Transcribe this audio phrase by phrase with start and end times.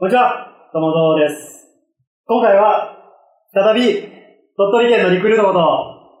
[0.00, 1.66] こんにちは、ともぞうです。
[2.24, 3.02] 今回は、
[3.50, 3.98] 再び、
[4.54, 5.52] 鳥取県のリクルートこ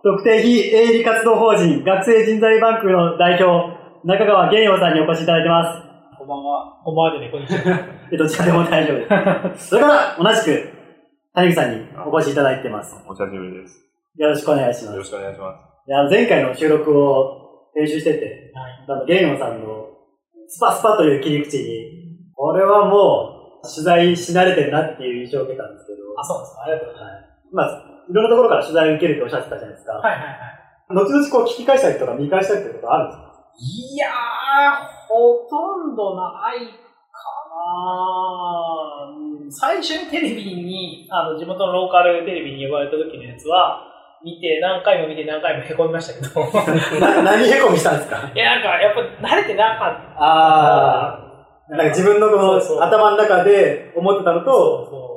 [0.02, 6.18] と、特定非営利活動法人学生人材バンクの代表、中川玄陽さんにお越しいただいてます。
[6.18, 6.82] こんばんは。
[6.82, 7.86] こんばんはでね、こんにちは。
[8.10, 9.68] えどちらでも大丈夫です。
[9.70, 10.68] それから、同じく、
[11.34, 12.98] 谷口さんにお越しいただいてます。
[13.06, 13.78] お久しぶりです。
[14.16, 14.92] よろしくお願いします。
[14.92, 15.58] よろしくお願いします。
[15.86, 18.84] いや前回の収録を編集してて、はい。
[18.88, 19.86] あの、ゲームさんの
[20.48, 23.27] スパスパという切り口に、これはもう
[23.62, 26.62] 取材し慣れてるなっていう印象を受けたんですけど、あ、そうですか？
[26.62, 27.08] ありがとうござい
[27.52, 29.94] まあ、いろんなところから取材を受けるっておっしゃってたじゃないですか。
[29.94, 30.04] ます。
[30.06, 30.94] はいはいはい。
[30.94, 33.28] 後々こう聞き返したりとか見返したりってことあるんですか？
[33.60, 34.10] いやー、
[35.08, 36.72] ほとんどないか
[37.50, 43.82] なうん最初にテレビに、あの、地元のローカルテレビに呼ばれた時のやつは、
[44.22, 46.40] 見て、何回も見て何回もへこみましたけど。
[47.00, 48.16] な 何へこみしたんですか？
[48.34, 50.16] いや、なんか、やっぱ慣れてなかった。
[50.18, 51.27] あー、
[51.70, 55.08] なんか自分のこの頭の中で思ってたのと、そ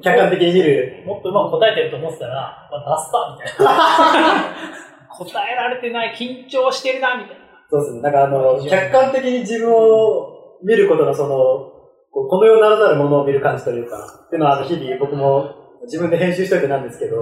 [0.00, 1.02] 客観的に見る。
[1.04, 1.06] う。
[1.06, 4.66] もっとうまく答えてると思ってたら、まあ、出すか、みたいな。
[5.16, 7.46] 答えられてない、緊張してるな、みたいな。
[7.68, 8.00] そうですね。
[8.00, 11.72] なんかあの、客観的に自分を見ることのその、
[12.10, 17.20] この世ならざるものを見る感じというか、っていうのはあの日々僕も自分で編集しといてなんですけど、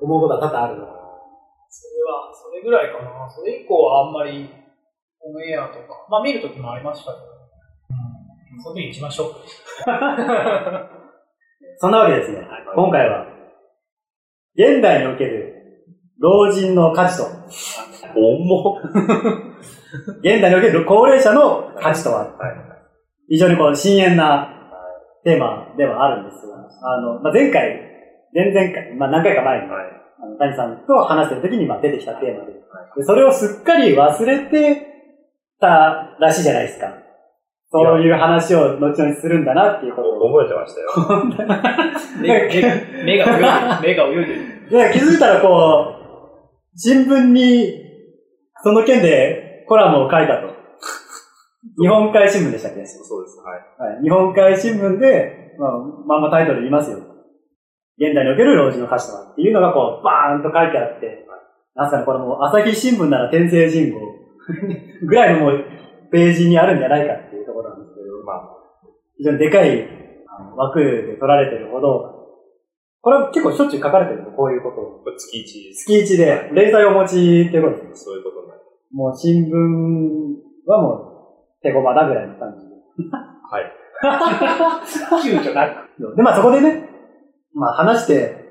[0.00, 0.84] 思うことは多々あるの。
[0.84, 3.30] それは、それぐらいかな。
[3.30, 4.50] それ以降はあんまり、
[5.22, 7.33] オンエアとか、まあ見るときもありましたけど、うん、
[8.62, 10.90] その時一番ショックでした。
[11.78, 12.46] そんなわけですね。
[12.74, 13.26] 今回は、
[14.56, 15.54] 現代における
[16.20, 17.24] 老人の価値と、
[18.14, 18.82] 重っ。
[20.20, 22.30] 現代における高齢者の価値とは、
[23.28, 24.48] 非常にこう深淵な
[25.24, 27.80] テーマではあるんですが、あの、まあ、前回、
[28.32, 30.04] 前々回、まあ、何回か前に、はい。
[30.22, 32.52] あの谷さんと話してる時にまあ出てきたテーマで
[32.96, 34.86] で、それをすっかり忘れて
[35.60, 37.03] たらしいじゃないですか。
[37.76, 40.14] そういう話を後々するんだなっていうことを。
[40.32, 40.86] 覚えてましたよ。
[42.22, 44.40] 目が、目が、目が泳いでる。
[44.70, 44.92] 目が泳いでる。
[44.92, 47.74] で気づいたらこう、新聞に
[48.62, 50.54] その件でコラムを書いたと。
[51.82, 52.86] 日本海新聞でしたっけ？
[52.86, 53.40] そうです。
[53.40, 53.92] はい。
[53.94, 54.02] はい。
[54.02, 55.70] 日本海新聞で、まあ、
[56.06, 56.98] まんまタイトル言いますよ。
[57.98, 61.26] 現代における老人の歌詞とはっていうのがこう、バーンと書いてあって、
[61.74, 64.00] なんすかね、これもう朝日新聞なら天聖人号
[65.06, 65.64] ぐらいのもう
[66.12, 67.14] ページにあるんじゃないか
[69.18, 69.88] 非常にでかい
[70.56, 72.14] 枠で取られてるほど、
[73.04, 75.04] これは結構しょっちゅう書かれてるの、こういうことを。
[75.04, 75.84] これ月一です。
[75.84, 77.14] 月一で連載をお持ち
[77.48, 78.04] っていうことです。
[78.04, 78.60] そういうことになる。
[78.92, 79.50] もう新聞
[80.66, 82.74] はもう手駒だぐらいの感じで。
[83.50, 83.72] はい。
[85.22, 86.16] 躊躇なく。
[86.16, 86.88] で、まあそこでね、
[87.52, 88.42] まあ話して、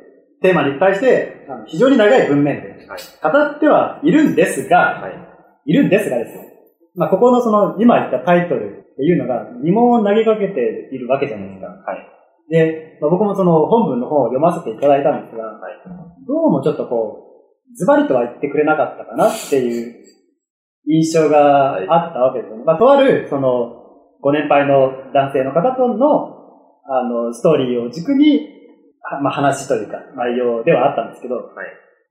[0.44, 3.00] テーマにいっぱいして、あの非常に長い文面ではい。
[3.24, 5.14] 語ってはいるんですが、はい。
[5.66, 6.54] いるんですがですね、
[6.96, 11.68] まあここのその今言ったタイトルっていうのが疑問を投げかけているわけじゃないですか。
[11.68, 12.06] はい。
[12.50, 15.74] で、まあ、僕もその本文の方を読ませていただいたんですが、はい。
[16.28, 17.26] どうもちょっとこ
[17.72, 19.96] う、ズバリとは言ってくれなかったかなっていう
[20.88, 22.64] 印象があったわけですよね。
[22.66, 23.82] まあとある、その、
[24.22, 26.44] ご年配の男性の方との、
[26.86, 28.48] あの、ストーリーを軸に、
[29.02, 31.46] はまあ話というか、内容ではあったんですけど、はい。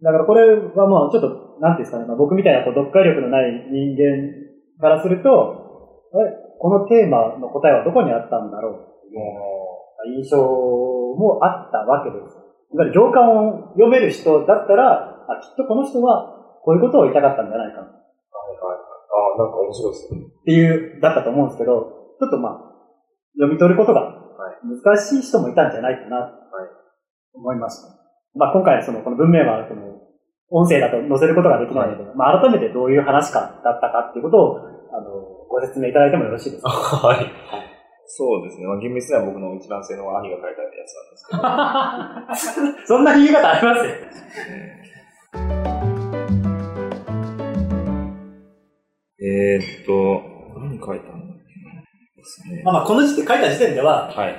[0.03, 5.31] だからこれはもうちょっと、なんていうんですかね、まあ、僕みたいなこう読解力のない人間からすると、
[6.13, 6.42] あれ？
[6.63, 8.75] このテーマの答えはどこにあったんだろう？
[8.79, 12.39] っていう印象もあったわけです。
[12.71, 17.91] いわゆる行間を読める人だったら、あ、きっとこの人はこういうことを言いたかったんじゃないかっはい。
[17.91, 18.79] はい。
[18.79, 20.21] ああ、なんか面白いですね。
[20.47, 22.63] ていう、だったと思うんですけど、ちょっとまあ、
[23.35, 24.15] 読み取ることが
[24.63, 26.31] 難しい人もいたんじゃないかな、
[27.35, 27.91] 思いました。
[28.39, 29.99] まあ今回その、この文面は、その、
[30.55, 34.59] 音声だと載せることができないので、まあ改めてどういう話かだったかっていうことを、
[34.95, 36.71] あの、ご説明いただいてもよろしいですか？
[36.71, 37.27] はい。
[38.07, 38.67] そうですね。
[38.67, 40.95] まあ、厳密には僕の一卵性の兄が書いたやつ
[41.33, 42.87] なんですけど。
[42.97, 43.83] そんな言い方あります
[49.25, 52.63] えーっと、何書いたんだっけですね。
[52.65, 54.35] まあまあこの時点、書いた時点では、はい。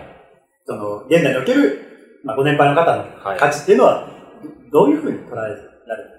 [0.66, 1.80] その、現代における、
[2.24, 3.40] まあご年配の方のはい。
[3.40, 4.08] 価値っていうのは、
[4.72, 5.62] どういうふうに捉えられる？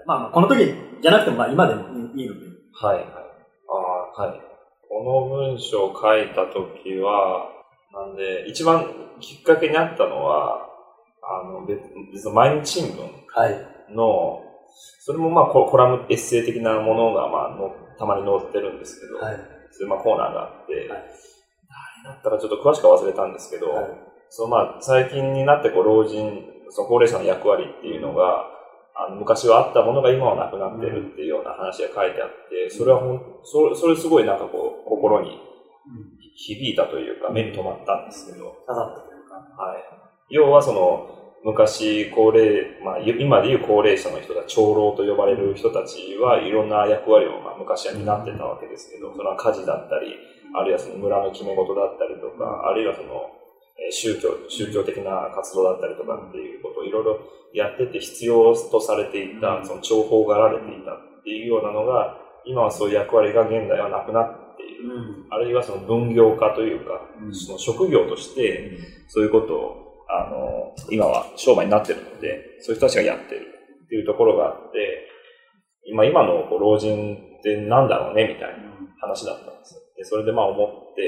[0.07, 1.83] まあまあこの時じゃなくても、まあ今でも
[2.15, 2.39] いいので。
[2.73, 2.95] はい。
[2.97, 3.05] はい。
[3.05, 3.11] あ
[4.17, 4.41] あ、はい。
[4.95, 7.51] この文章を書いたときは、
[7.91, 8.87] なんで、一番
[9.19, 10.69] きっかけにあったのは、
[11.21, 11.81] あの、別
[12.13, 13.93] 実は毎日新聞はい。
[13.93, 14.41] の、
[15.01, 19.35] それもまあココラムエッセイ的なものがまあのたまに載ってるんですけど、はい。
[19.71, 23.85] そういうまあコーナーがあって、はい誰だったかちょっと詳しくは忘れたんですけど、はい
[24.29, 26.39] そのまあ最近になってこう老人、
[26.69, 28.45] その高齢者の役割っていうのが、
[28.95, 35.37] あの昔はあったものが今はなくなってるっていうような話が書いてあって、それはほん、それそれすごいなんかこう心に
[36.35, 39.35] 響いたというか、目に留まったんですけど、刺さったというか。
[39.35, 39.83] はい。
[40.29, 41.11] 要はその、
[41.43, 50.15] 昔、高齢、まあ、今でいう高齢者の人が長老と呼ばれる人たちはいろんな役割を、まあ、昔は担ってたわけですけど、それは家事だったり、
[50.55, 53.44] あるいはその村の決め事だったりとか、あるいはその、えー
[53.91, 57.19] 宗教、宗教的な活動だったりとかっていうことをいろいろ
[57.53, 64.95] やってて必要とされていた、その重宝がられていたっていうようなのが、今はそういう役割が現代はなくなっている。
[64.95, 65.27] うん。
[65.29, 68.77] あるいはその分業化というか、うんその職業として、
[69.07, 73.47] そういうことを、あの、今は商売になってるので、そういう人たちがやってる
[73.85, 75.09] っていうところがあって、
[75.87, 78.55] 今、今のこう老人ってなんだろうね、みたいな
[78.99, 79.81] 話だったんですよ。
[79.97, 81.01] で、それでまあ思って、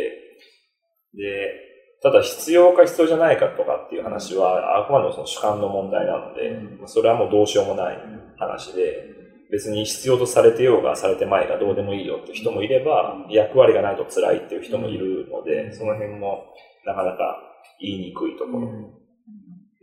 [1.13, 1.66] で、
[2.01, 7.97] ただ必要か必要じゃないかとかっていう話は、あくまでもその主観の問題なので、うんそれはもうどうしようもない
[8.37, 9.17] 話で、
[9.51, 16.45] 別に必要とされてようがされてまいがどうでもいいよって人もいれば、役割がないと辛いっていう人もいるので、その辺も
[16.85, 17.39] なかなか
[17.79, 18.69] 言いにくいところ。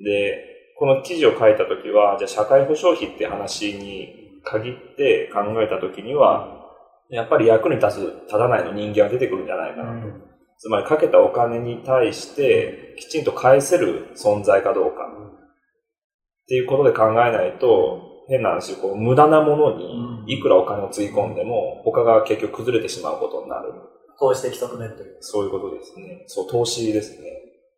[0.04, 6.62] で、この記事を書いたときは、じゃあ社会保障費って話に限って考えたときには、
[7.10, 10.33] やっぱり役に立つ、立たないの人間が出てくるんじゃないかなと。
[10.64, 23.74] つまりかけたお金に対してきちんと返せる存在かどうかっていうことで考えないと、変な話、こう無駄なものにいくらお金をつぎ込んでも他が結局崩れてしまうことになる。
[24.18, 25.18] 投資的側面という。
[25.20, 26.24] そういうことですね。
[26.28, 27.28] そう、投資ですね。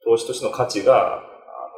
[0.04, 1.24] 投資としての価値が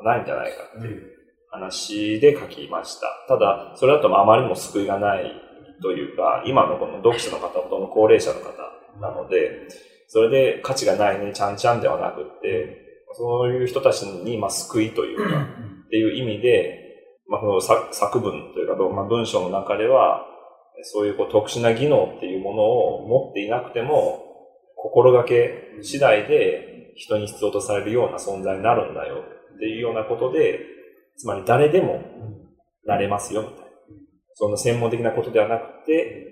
[0.04, 1.02] ないんじゃないかっていう
[1.50, 3.06] 話で書きました。
[3.28, 5.32] ただ、それだとあまりにも救いがない
[5.80, 8.52] というか、今のこの読者の方ほとんど高齢者の方
[9.00, 9.68] なので、
[10.08, 15.42] それで価値がないね、ちゃんちゃんではなくって、そういう人たちに、まあ、救いというか、
[15.86, 16.84] っていう意味で、
[17.28, 20.26] まあ、この作作文というか、まあ、文章の中では、
[20.82, 24.24] そういうこう特殊な技能っていうものを持っていなくても、
[24.76, 29.24] 心がけ次第で人に必要とされるような存在になるんだよ
[29.56, 30.60] っていうようなことで、
[31.16, 32.00] つまり誰でも
[32.86, 33.66] なれますよみたいな。
[34.34, 34.52] そん。
[34.52, 36.28] な専門的なことではなくて、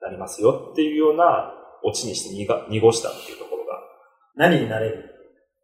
[0.00, 3.78] なりますよっていうようなオチにして濁濁したっていうところが、
[4.36, 5.04] 何になれる？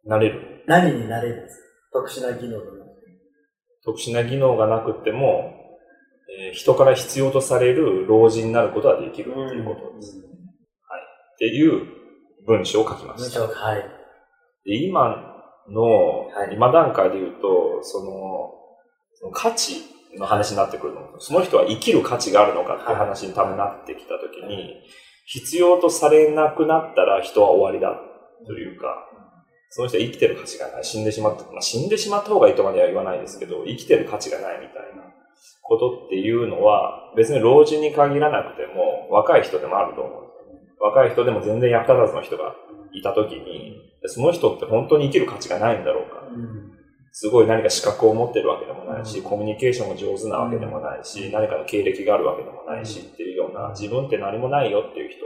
[0.05, 0.63] なれる。
[0.67, 1.57] 何になれるんです
[1.91, 2.01] か？
[2.01, 3.07] 特殊な技能がなくて
[3.83, 5.53] 特殊な技能がなくても、
[6.39, 10.17] えー人から必要とされる老人になることはできるっていうことです。
[10.17, 11.87] っていう
[12.45, 13.39] 文章を書きま文した。
[13.41, 13.81] 章が、はい。
[14.65, 15.33] で今
[15.69, 15.81] の
[16.29, 18.53] は、い今段階で言うと、その、
[19.13, 19.81] その価値
[20.17, 21.19] の話になってくるの。
[21.19, 24.81] その人は生きる価値があるのかっていう話に多分なってきたときに、
[25.25, 27.99] 必要とされなくなったら人は終わりだ
[28.45, 29.09] というか、
[29.69, 30.83] その人は生きてる価値がない。
[30.85, 31.43] 死んでしまった。
[31.51, 35.03] まあ、死んでしまった方がいいとまでは言わないですけど、生きてる価値がないみたいな
[35.63, 40.23] ことっていうのは、別に老人に限らなくても、若い人でもあると思う。
[40.79, 42.55] 若い人でも全然役立たずの人が
[42.93, 43.75] いたときに、
[44.05, 46.21] その人って本当に生きる価値がないんだろうか。
[47.17, 55.23] すごい何か資格を持ってるわけでもないし、コミュニケーションが上手なわけでもないし、何かの経歴があるわけでもないしっていうような、自分って何もないよっていう人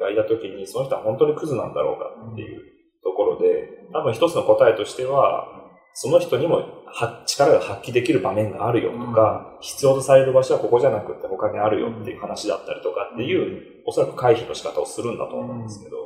[0.00, 2.62] がいたときに、その人は本当にクズなんだろうかっていう
[3.02, 5.48] ところで、多分一つの答えとしては、
[5.94, 15.96] その人にもは力が発揮できる場面があるよとか、必要とされる場所はここじゃなくて他にあるよっていう話だったりとかっていう、おそらく回避の仕方をするんだと思うんですけど、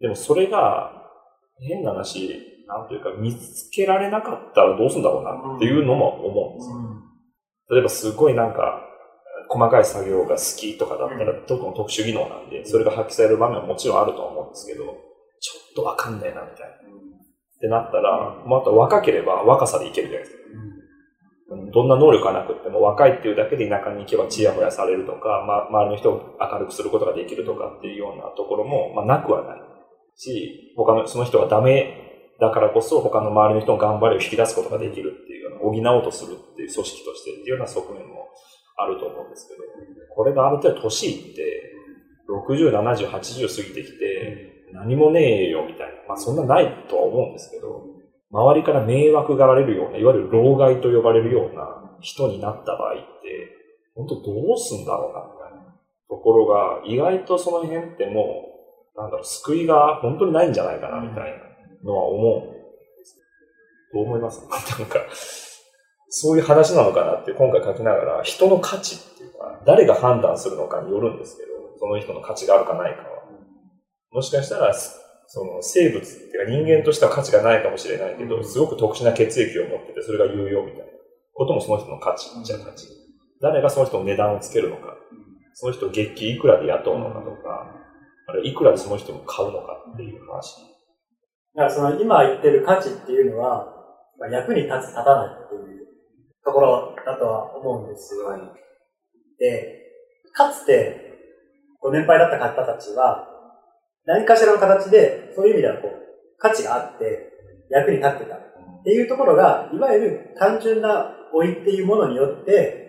[0.00, 0.92] でもそれが、
[1.60, 6.98] 変な話、なんというか見つけられなかったらどうするんだろうなっていうのも思うんですよ。
[7.70, 8.84] 例えばすごいなんか、
[9.48, 16.74] 細かい作業が好きとかだったら、特に特殊技能なんで、それが発揮される場面はもちろんあると思うんですけど、ちょっとわかんないなみたいな。
[16.74, 20.42] ってなったら、また若ければ若さでいけるじゃないですか。
[20.52, 20.78] うん
[21.72, 29.60] どんな能力がなくっても若いっていうだけで田舎に行けばチヤホヤされるとか、まあ、周りの人を明るくすることができるとかっていうようなところも、まあ、なくはない
[30.14, 32.07] し、他の、その人がダメ
[32.40, 38.28] だからこそ他の周りの人の頑張りを引き出すことができるっていうような、補おうとするっていう組織としてっていうような側面も
[38.76, 39.60] あると思うんですけど、
[40.14, 41.74] これがある程度年いって、
[42.28, 43.12] 60、70、80
[43.48, 45.94] 過ぎてきて、何もねえよみたいな。
[46.08, 47.86] まあそんなないとは思うんですけど、
[48.30, 53.02] 周りから迷惑がられるような、いわゆる老害と呼ばれるような人になった場合って、
[53.96, 55.74] 本当どうすんだろうな、みたいな
[56.08, 58.44] ところが、意外とその辺っても
[58.94, 61.47] う、なんだろう、救いが本当にないんじゃないかな、みたいな
[61.84, 63.16] のは思うんです。
[63.92, 64.40] どう思います？
[64.78, 65.00] なんか、
[66.08, 73.08] そういう話なのかなって今回書きながら、人の価値っていうか、誰が判断するのかによるんですけど、その人の価値があるかないかは。
[74.10, 74.72] もしかしたら、
[75.30, 80.84] その生物っていうか人間としては価値がないかもしれないけど、すごく特殊な血液を持ってて、それが有用みたいな
[81.34, 82.88] こともその人の価値っちゃ価値。
[83.40, 84.96] 誰がその人の値段をつけるのか、
[85.52, 87.76] その人を月給いくらで雇うのかとか、
[88.26, 90.56] あれいくらその人も買うのかっていう話。
[91.54, 93.66] だからその今言ってる価値っていうのは、
[94.18, 95.86] まあ、役に立つ立たないっていう
[96.44, 98.28] ところだとは思うんですよ。
[99.38, 99.78] で、
[100.32, 101.08] かつて、
[101.80, 103.26] ご年配だった方たちは、
[104.04, 105.92] 何かしらの形で、そういう意味ではこう、
[106.38, 107.32] 価値があって、
[107.70, 112.88] 役に立ってたっていうところが、いわゆる単純な老いっていうものによって、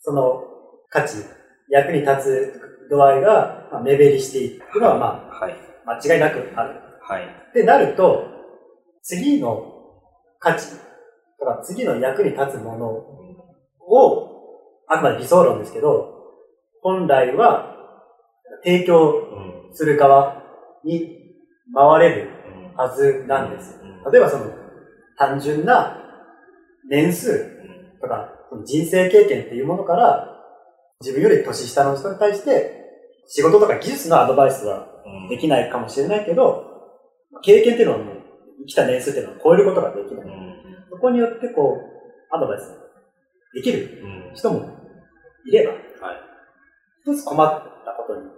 [0.00, 0.42] その
[0.90, 1.24] 価値、
[1.70, 5.56] 役に立つ度合いがまあ目減りしていくのは、まはい。
[5.86, 6.91] あ、間違いなくある。
[7.02, 7.24] はい。
[7.50, 8.24] ってなると、
[9.02, 9.72] 次の
[10.38, 10.70] 価値
[11.38, 12.86] とか次の役に立つもの
[13.80, 14.28] を、
[14.88, 16.08] あくまで理想論ですけど、
[16.82, 17.76] 本来は
[18.64, 19.52] 提供うん。
[19.74, 20.42] する側
[20.84, 21.18] に
[21.74, 22.30] 回れる
[22.72, 23.80] うんはずなんです。
[23.82, 24.46] うん例えばその
[25.16, 25.96] 単純な
[26.90, 27.48] 年数
[28.00, 28.28] とか
[28.66, 30.28] 人生経験っていうものから
[31.00, 32.82] 自分より年下の人に対して
[33.28, 36.71] 仕事とか技術のアドバイスはうんできないかもしれないけど、
[37.40, 38.16] 経験っていうのはもう
[38.60, 40.26] 生きた年数っていうのは超えることができない。
[40.26, 40.52] うん
[40.92, 42.70] そこによってこう、アドバイス
[43.54, 44.60] できるうん人も
[45.46, 45.80] いれば、はい。
[47.02, 48.28] 一つ困ったことに、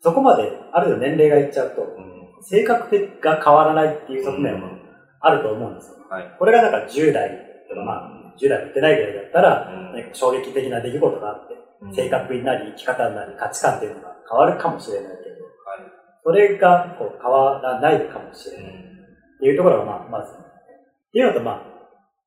[0.00, 2.14] そこまである程度年齢がいっちゃうと、うん
[2.46, 4.68] 性格が変わらないっていう側面も
[5.20, 5.96] あると思うんですよ。
[6.10, 6.36] はい。
[6.38, 7.30] これがなんか10代
[7.70, 11.54] とかまあ、10代も言ってないぐらいだったら、うん何か衝撃的な出来事があって、
[11.96, 15.23] 性格になり、生き方になり、価値観っていうのが変わるかもしれない。
[16.24, 18.72] それがこう変わらないかもしれない。
[18.72, 18.76] っ
[19.40, 20.32] ていうところが、まあ、まず。
[20.32, 20.36] っ
[21.12, 21.62] ていうのと、まあ、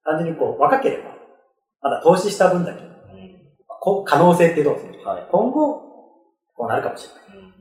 [0.05, 1.15] 単純にこう、若ければ、
[1.81, 2.81] まだ投資した分だけ、
[3.79, 5.27] こ可能性ってどうですかはい。
[5.31, 5.81] 今後、
[6.55, 7.53] こうなるかもしれない。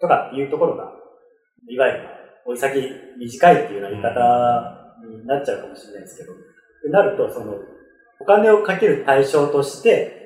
[0.00, 0.92] とかっていうところが、
[1.68, 2.08] いわゆる、
[2.46, 7.54] 追い先短いっていうような言い方になっちゃうかもしれないですけど、ってなると、その、
[8.20, 10.20] お金をかける対象として、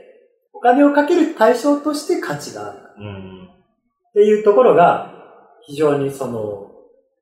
[0.53, 2.79] お金をかける対象として価値がある。
[2.99, 3.49] うん。
[4.11, 5.18] っていうところが、
[5.69, 6.73] 非常にその、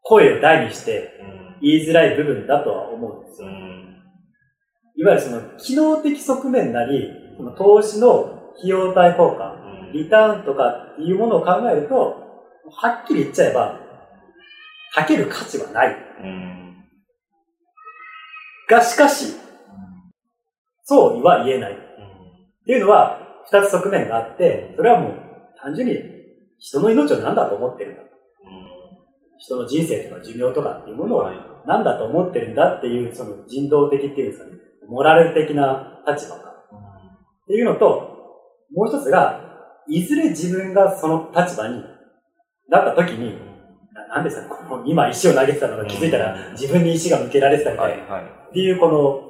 [0.03, 1.21] 声を大にして
[1.61, 3.49] 言いづらい部分だとは思うんですよ。
[4.99, 9.57] いわゆるその、機能的側面なり、その投資の費用対効果、
[9.93, 11.95] リターンとかっていうものを考えると、
[12.71, 13.81] はっきり言っちゃえば、
[14.95, 15.97] かける価値はない。
[18.69, 19.35] が、しかし、
[20.85, 21.73] そうは言えない。
[21.73, 21.77] っ
[22.65, 25.13] ていうのは、二つ側面があって、それはもう、
[25.61, 25.95] 単純に
[26.59, 28.03] 人の命を何だと思ってるんだ。
[29.39, 31.31] 人の人生とか寿命とかっていうものを
[31.67, 34.53] 何だと思ってるんだっていう、その人道的っていうんですかね、
[34.89, 36.51] モラル的な立場が。
[36.51, 36.55] っ
[37.47, 37.87] ていうのと、
[38.75, 39.41] もう一つが、
[39.89, 41.83] いずれ自分がその立場に
[42.69, 43.39] なった時に、
[43.93, 48.25] ななんですかね、この今石を投げてたのが気づいたら自分に石が向けられてたみたいな、はい。
[48.25, 49.23] っていうこの、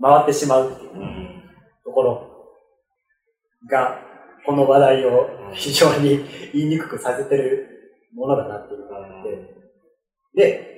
[0.00, 0.90] 回ってしまうっていう
[1.84, 2.26] ところ
[3.70, 3.98] が、
[4.44, 6.20] この話題を非常に
[6.52, 7.75] 言いにくくさせてる
[8.16, 9.54] ものだなっていうのがあって、
[10.34, 10.76] で、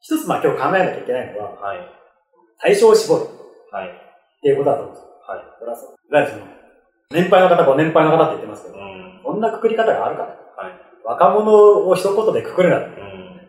[0.00, 1.78] 一つまあ今日考えなきゃいけないのは、はい。
[2.60, 3.24] 対象を絞るっ
[3.72, 3.90] はい。
[4.40, 5.10] ていうことだと思うんですよ。
[5.26, 5.44] はい。
[5.58, 5.96] それはそう。
[6.08, 6.46] いわゆるその、
[7.10, 9.20] 年配の方、ご年配の方って言ってますけど、うん。
[9.24, 10.28] こんなくくり方があるから。
[10.28, 10.72] はい。
[11.04, 12.86] 若者を一言でくくるなと。
[12.86, 13.40] うん。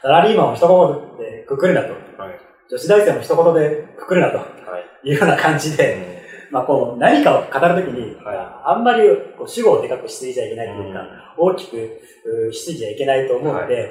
[0.00, 1.92] サラリーマンを一言でくくるなと。
[2.20, 2.38] はい。
[2.70, 5.08] 女子大生も一言でくくるなとはい。
[5.08, 6.11] いうような感じで、
[6.52, 11.00] まあこう、何かを語るときに、はいあんまりこう主語をでかくしすぎちゃいけないというか、
[11.38, 12.00] 大きく
[12.48, 13.90] うしすぎちゃいけないと思うので、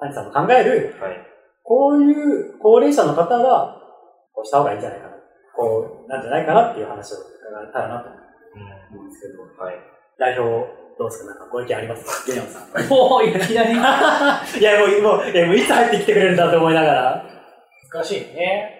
[0.00, 1.16] 谷さんの考える、はい。
[1.64, 3.80] こういう高齢者の方は、
[4.32, 5.12] こうした方がいいんじゃないかな。
[5.56, 7.26] こう、なんじゃないかなっていう話を伺
[7.68, 8.08] えたらなと
[8.92, 9.74] 思うんですけど、はい。
[10.18, 10.66] 代表、
[10.98, 11.30] どうですか？
[11.30, 12.04] なんかご意見あります？
[12.04, 12.88] かゲニョンさん。
[12.88, 15.18] もういきなり いや、もう、も
[15.52, 17.24] ういつ入ってきてくれるんだと思いながら。
[17.92, 18.77] 難しいね。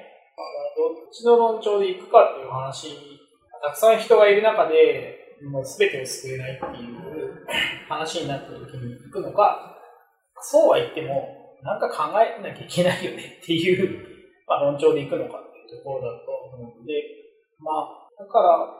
[0.78, 2.94] どっちの論調でいくかっていう話、
[3.60, 7.46] たくさん人がいる中で、もう全てを救えないっていう
[7.88, 9.76] 話になった時に行くのか、
[10.40, 14.06] そうは言っても、なんか考えなきゃいけないよねっていう、
[14.46, 17.02] まあ、論調で行くのかっていうところだと思うので、
[17.58, 18.78] まあ、だから、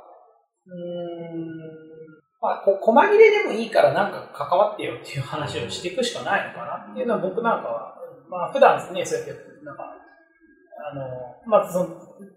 [0.67, 1.69] うん、
[2.41, 7.95] まあ、こ細切れでもいいからなんか関わってよっていう話をしていくしかないのかなっていうのは僕なんかは、
[8.29, 9.83] まあ普段ね、そうやって、なんか、
[10.79, 11.89] あの、まずその、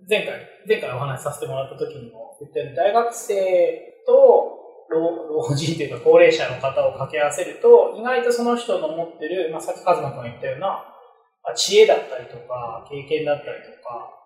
[0.09, 14.17] 前回、前回お話しさせてもらった時にも言ったように、大学生と老老人というか高齢者の方を掛け合わせると、意外とその人の持ってる、まあさっきカズマ君が言ったような、まあ知恵だったりとか、経験だったりとか、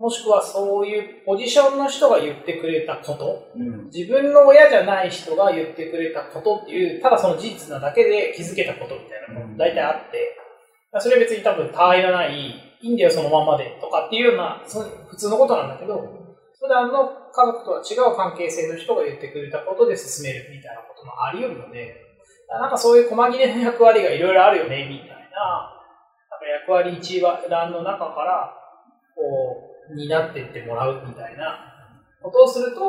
[0.00, 3.84] もしくはそういうポジションの人が言ってくれたこと、うん。
[3.94, 10.36] 自分の親じゃない人が言ってくれたことっていう、ただその事実なだけで気づけたことみたいなのも大体あって、
[10.98, 16.04] それは別に多分他愛がない、いいんだよそのままでとかっていうような、普通のことなんだけど、
[16.60, 21.96] 普段の家族とは違う関係性の人が言ってくれたことで進めるみたいなこともあり得るので、
[22.46, 25.72] なんかそういう細切れの役割がいろいろあるよね、みたいな、
[26.28, 28.52] なんか役割一覧の中から、
[29.16, 31.56] こう、担ってってもらうみたいな
[32.22, 32.80] ことをすると、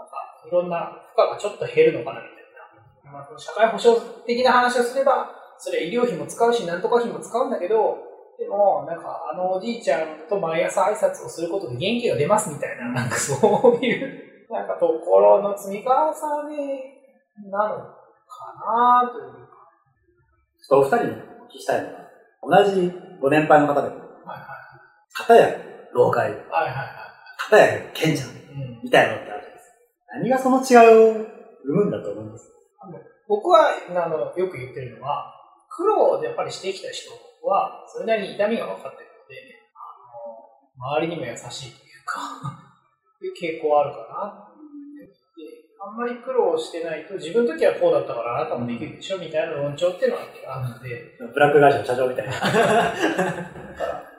[0.00, 3.12] なんかいろんな負荷がちょっと減るのかな、みたいな。
[3.12, 13.34] まあ、社会保障的な話をすれば、それは医療費も使うし、なんとか費も使うんだけど、でも、なんか、あのおじいちゃんと毎朝挨拶をすることで元気が出ますみたいな、なんかそ
[13.80, 15.88] ういう、なんかところの積み重ね
[17.50, 17.94] なのか
[19.04, 19.54] なというか。
[20.60, 24.40] ちょっとお二人にお聞きしたいのは、同じご年配の方でも、はい
[25.16, 25.56] 片や
[25.92, 26.40] 老害、はい。
[26.40, 26.86] はいはいは
[27.38, 28.26] 片や賢者い。
[28.26, 29.74] うん、みたいなのってあるじゃないですか。
[30.16, 31.26] 何がその違いを
[31.64, 32.50] 生むんだと思います？
[33.26, 35.32] 僕はあのよく言ってるのは、
[35.70, 37.10] 苦労でやっぱりしてきた人
[37.46, 39.36] は、それなりに痛みが分かってるので、
[39.74, 39.80] あ
[40.80, 42.20] の周りにも優しいというか、
[43.22, 44.50] いう傾向はあるかな
[45.36, 50.22] であんまり苦労してないと、自分の時はこうだったからあなたもできるでしょみたいな論調っていうのが
[50.56, 52.32] あるので、ブラック会社の社長みたいな。
[52.32, 52.50] だか
[53.78, 54.14] ら、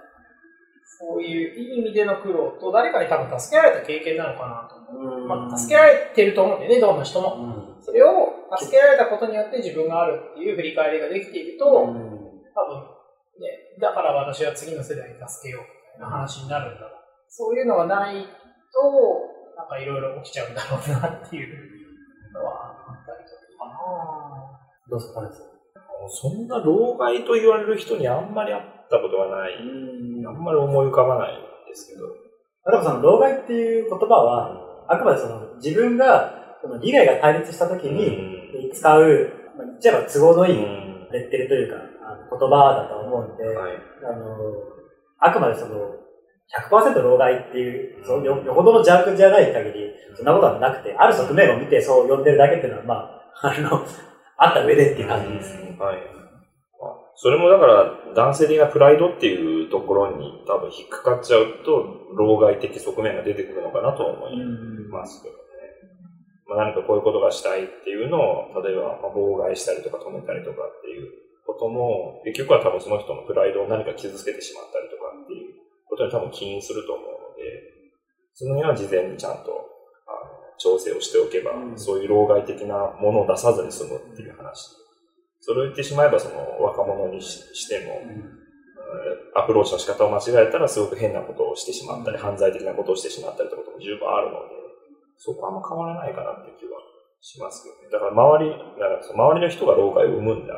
[0.98, 5.27] そういういい意味での苦労と、誰かに多分助けられた経験なのかなと思う。
[5.27, 7.75] まあ、助けられてると思うんだよね、どんな人も。
[7.82, 12.95] それを助けられたことによって自分があるっていう振り返りができていると、多分、
[13.39, 16.92] ね、だから私は次の世代に助けようみたいな話になるんだろう。
[17.27, 18.30] そういうのがないと、
[19.56, 21.51] なんかいろいろ起きちゃうんだろうなっていう
[22.34, 23.80] のはあったりとかかな
[24.89, 25.22] どうですか、
[26.08, 29.58] そんな老害と言われる人にあんまり会ったことがない。
[29.58, 32.08] あんまり思い浮かばないんですけど。
[32.72, 40.56] でもその老害っていう言葉は、あくまでその自分がその利害が対立したときに使う、まあ、言っちゃえば都合のいい
[41.12, 41.77] レッテルというか、
[42.30, 44.36] 言葉だと思うんで、はい、あの、
[45.20, 45.96] あくまでその、
[46.70, 52.94] 100%老害っていう、そのよよほどの邪悪じゃない限り、そんなことはなくて、ある側面を見てそう呼んでるだけっていうのは、ま
[53.42, 53.82] あ、 あの、
[54.38, 55.58] あった上でっていう感じです。
[55.80, 56.16] はい。
[57.18, 64.38] それもだから、男性的なプライドっていうところに多分引っかかっちゃうと、老害的側面が出てくるのかなと思い
[64.90, 65.40] ますけどね。
[66.48, 75.53] まあ、何かこういうことがしたいっていうのを、例えば、まあ、妨害したりとか止めたりとかっていうことも、結局は多分その人のプライドを何か傷つけてしまったりとかっていう
[75.86, 77.75] ことに多分起因すると思うので、
[78.34, 79.51] その辺は事前にちゃんと
[80.08, 84.75] あの調整をしておけば、うん、そういう老害的なものを出さずに済むっていう話。
[85.40, 94.55] それを言ってしまえば、その若者にしても、うん、アプローチの仕方を間違えたらすごく変なことをしてしまったり、うん、犯罪的なことをしてしまったりということも十分あるので、
[95.18, 96.81] そこはあんま変わらないかなっていう気は
[97.22, 97.90] しますけどね。
[97.92, 100.53] だから周り、だから周りの人が老害を生むんだ。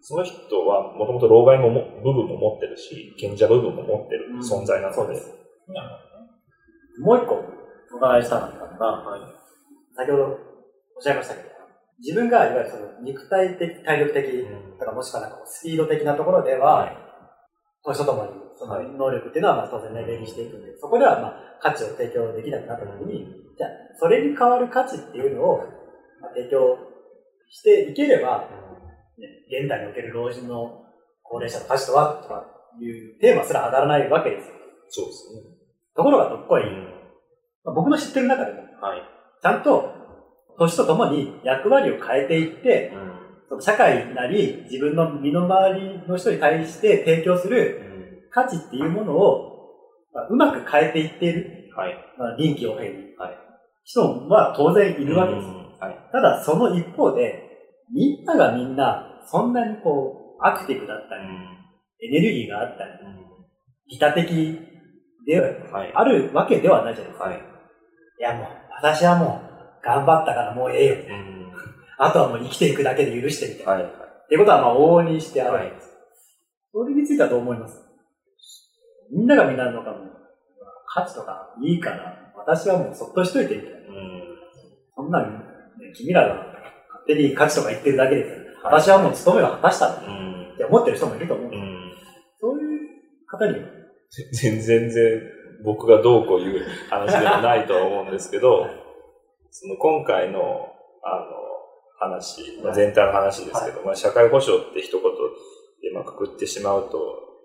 [0.00, 0.34] その人
[0.66, 5.38] はもともと老害も部分も持ってるし、賢者部分も持ってる存在なので。
[7.00, 7.34] もう一個
[7.94, 9.20] お伺いしたかったのが、はい、
[9.94, 10.36] 先ほどおっ
[11.00, 11.48] しゃいましたけど、
[12.00, 14.46] 自分がいわゆるその肉体的、体力的
[14.78, 16.96] とか、もしくはなんかスピード的なところでは、はい、
[17.84, 25.60] 年とともにその能力っていうのはまあ当然年齢にしていくんで、そこではまあ価値を提供できなくなった時に、じゃあそれに代わる価値っていうのを
[26.34, 26.78] 提供
[27.48, 28.48] していければ、
[29.18, 30.84] ね、現代における老人の
[31.22, 32.46] 高齢者の価値とはとか
[32.80, 34.54] いうテーマすら上がらないわけですよ。
[34.88, 35.42] そうですね。
[35.94, 36.62] ところがどっこい、
[37.64, 39.02] まあ、僕の知ってる中でも、はい、
[39.42, 39.92] ちゃんと
[40.58, 43.08] 年とともに役割を変えていって、うん
[43.48, 49.70] その社会なり自分の身の回りの人に対して提供する価値っていうものを、
[50.12, 51.94] まあ、うまく変えていっている、はい。
[52.18, 53.38] まあ、臨機応変に、はい
[53.84, 55.50] 人は当然いるわけですよ。
[55.50, 55.98] うんはい。
[56.12, 57.47] ただその一方で、
[57.92, 61.24] みんながみんなそんなにこうアクティブだったり、
[62.08, 62.90] エネルギーがあったり、
[63.90, 64.58] 利他的
[65.26, 65.92] ではい。
[65.94, 67.28] あるわけではないじゃないですか。
[67.28, 67.38] はい。
[67.38, 68.46] いやもう、
[68.82, 70.94] 私はもう、頑張ったからもうええよ。
[70.94, 71.38] うん
[72.00, 73.72] あとはもう生きていくだけで許してみたいな。
[73.72, 73.82] はい。
[73.84, 75.98] ってことはまあ往々にしてあるわけです。
[76.72, 77.84] それについてはどう思います？
[79.10, 79.98] みんながみんなのかも、
[80.86, 83.78] 価値とかいいから、私はもうそっとしといてみたいな。
[83.78, 84.22] うん。
[84.94, 86.47] そんなん、ね、君らが勝
[87.08, 88.38] 手に価値とか言ってるだけで。
[88.62, 89.88] 私はもう務めを果たした。
[89.88, 91.46] って思ってる人もいると思う。
[91.46, 91.92] うん。
[92.38, 92.78] そういう
[93.26, 93.66] 方には、
[94.10, 95.22] 全然、全然、
[95.64, 98.66] 僕がどうこう言う話ではないとは思うんですけど、
[99.50, 100.40] その今回の、
[101.02, 101.48] あの、
[102.00, 106.98] 話、まあ、全体の話ですけど、まあ、社会保障って一言でまあくくってしまうと、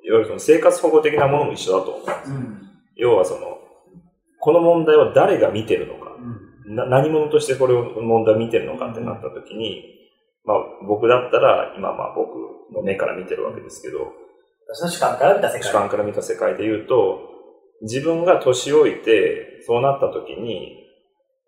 [0.03, 2.31] いわゆるその生活保護的なものも一緒だと思うんです。
[2.95, 3.57] 要はその、
[4.39, 6.02] この問題を誰が見てるのか、
[6.67, 9.83] な何者としてこれを問題を見てるのかってなった時に、
[10.45, 12.35] まあ僕だったら、今まあ僕
[12.73, 14.11] の目から見てるわけですけど、
[14.67, 15.63] 私の主観から見た世界。
[15.63, 17.19] 主観から見た世界で言うと、
[17.81, 20.79] 自分が年老いて、そうなった時に、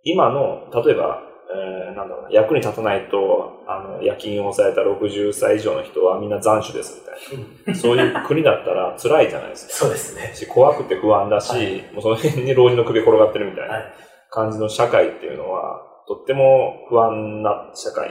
[0.04, 7.75] 今の、例えば、えーなんだろうな、役に立たないと、あの、夜勤をされた60歳以上の人はみんな残暑ですみたいな。
[7.75, 9.73] そういう国だったら辛いじゃないですか。
[9.73, 10.32] そうですね。
[10.36, 13.80] し怖くて不安だし、はいもうその辺に老人の首転がってるみたいは。
[13.80, 13.93] ない
[14.35, 18.09] 感じの社会っていうのは、とっても不安な社会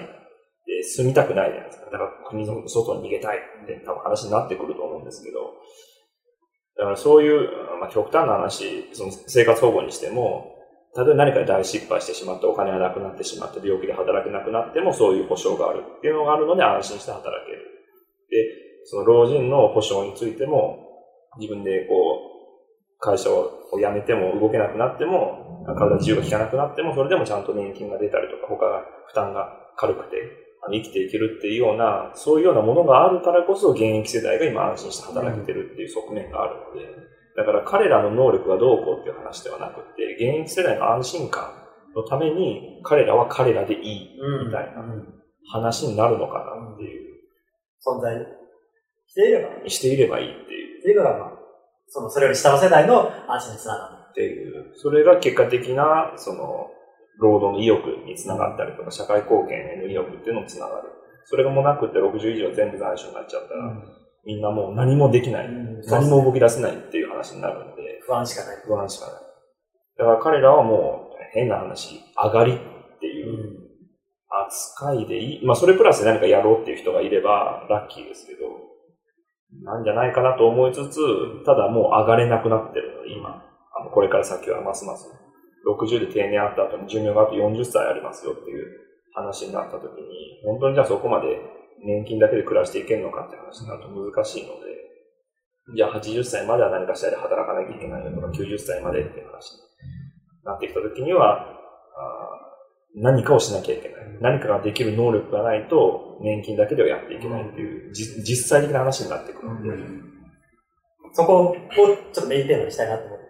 [0.67, 1.85] で住みたくないじゃないですか。
[1.91, 5.53] だから国の外に逃げたいって多分話になってくると思うんですけど、
[6.77, 10.51] だからそういう、まあ、極端な話、その生活保護にしても、
[10.95, 17.59] たとえ何かで大失敗してしまってお金がなくなってしまって病気で働けなくなってもそういう保障があるっていうのがあるので安心して働ける。
[18.31, 20.79] で、その老人の保障についても
[21.39, 22.34] 自分でこう
[23.05, 30.17] 会社を辞めても動けなくなっても体自由が利かなくなってもそれでもちゃんと年金が出たりとか他が負担が軽くて
[30.73, 36.89] 生きていけるっていうようなそういうようなものがあるからこそ現役世代が今安心して働けてるっていう側面があるので、
[37.37, 41.53] だから彼らの能力がどうこうっていう話ではなくて、現役世代の安心感
[41.95, 45.15] のために彼らは彼らでいいみたいなうん
[45.53, 47.21] 話になるのかなっていう、
[47.87, 48.17] 存在
[49.07, 50.83] していれば、っしていればいいっていう。
[50.83, 51.33] ていうのが、まあ、
[51.89, 53.95] その、それより下の世代の安心につながる。
[54.11, 56.71] っていう、それが結果的な、その、
[57.19, 60.89] 労働の意欲につながったりとか、社会貢献への意欲っていうのにつながる。
[61.25, 63.73] それがもうなくて60以上全部残暑になっちゃったら、
[64.27, 65.47] みんなもう何もできない。
[65.47, 68.57] うん何も動き出せないっていう話になるんで、不安しかない。
[68.65, 69.15] 不安しかない。
[69.99, 72.57] だから彼らはもう変な話、上がりっ
[73.01, 73.65] ていう
[74.47, 75.47] 扱いでいい。
[75.47, 78.49] まあそれプラス何かやろうっていう人がいればラッキーですけど、
[79.63, 83.45] なんじゃないかなと思いつつ、ただもう上がれなくなってるので、今。
[83.77, 85.11] あのこれから先はますます。
[85.67, 88.67] 60で定年あった後に寿命があと40歳ありますよっていう
[89.15, 91.41] 話になった時に、本当にじゃあそこまで
[91.85, 99.61] 年金だけで暮らしていけるのかって話になると難しいので、じゃあ80歳までは何かしらで働かなきゃいけないよとか、90歳までっていう話に
[100.45, 101.55] なってきた時には、あ
[102.97, 103.94] 何かをしなきゃいけない。
[104.21, 109.49] 何かができる能力がないと、年金だけではやっていけないっていう、じ実際的な話になってくる。
[109.49, 109.71] ので、
[111.13, 111.57] そこを
[112.13, 113.25] ちょっとメインテーマにしたいなと思って。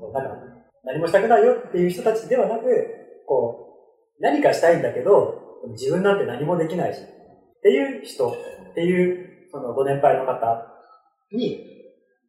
[0.00, 0.52] そうなんか
[0.84, 2.62] 何もしたくないよっていう人たちではなく、
[3.26, 3.78] こ
[4.18, 10.66] う、何かしたいんだけど、自分なんて何もできないし、っていう人、っていう、そのご年配の方
[11.30, 11.64] に、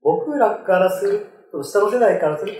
[0.03, 2.59] 僕らからすると、下の世代からすると、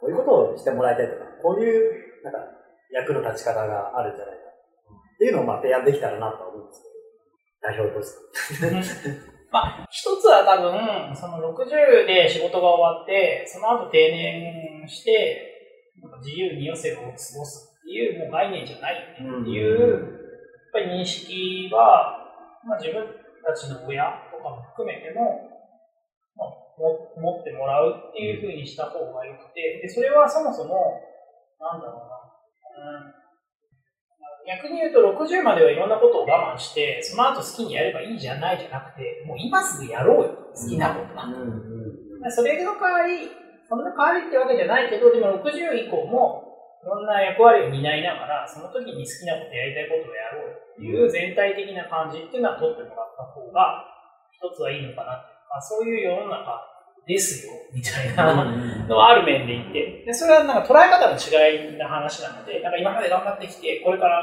[0.00, 2.38] こういうことをしてもらいたいとか、こういう、なんか、
[2.92, 4.46] 役の立ち方があるんじゃないか。
[5.16, 8.12] っていうのを、まあ、提案できたらなとは思うんですけど、代表とし
[8.60, 9.36] て。
[9.50, 15.52] まあ、一つは多分、その60で仕事が終わって、その後定年して、
[16.20, 20.00] 自由に余生を過ごすっていうもう概念じゃないっていう、やっ
[20.72, 22.18] ぱり認識は、
[22.64, 23.06] まあ、自分
[23.46, 25.48] たちの親とかも含めても、
[26.36, 31.00] まあ、も持ってもらうっていうふうにした方がよくて、で、それはそもそも、
[31.58, 32.15] なんだろうな、うん
[34.46, 41.26] 逆に言うと60まではいろんなことを我慢して、その後好きにやればいいじゃないじゃなくて、もう今すぐやろうよ、好きなことは。
[42.30, 43.26] それの代わり、
[43.68, 46.46] そんな代わりってわけじゃないけど、でも60以降も、
[46.82, 53.82] いろんな役割を担いながら、その時に好きなことやりたいことをやろうっていう全体的な感じっていうのは取ってもらった方が、
[54.30, 55.34] 一つはいいのかなって。
[55.50, 56.75] あそういう世の中
[57.06, 58.34] ですよ、みたいな
[58.88, 64.22] のはある面で言って、でそれはなんか捉え方の違いな話なので、なんか今まで頑張ってきて、これから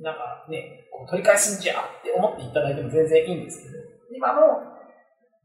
[0.00, 3.74] なんかね、こう取り返すんじゃって思っていただいても全然いいんですけど、
[4.14, 4.40] 今の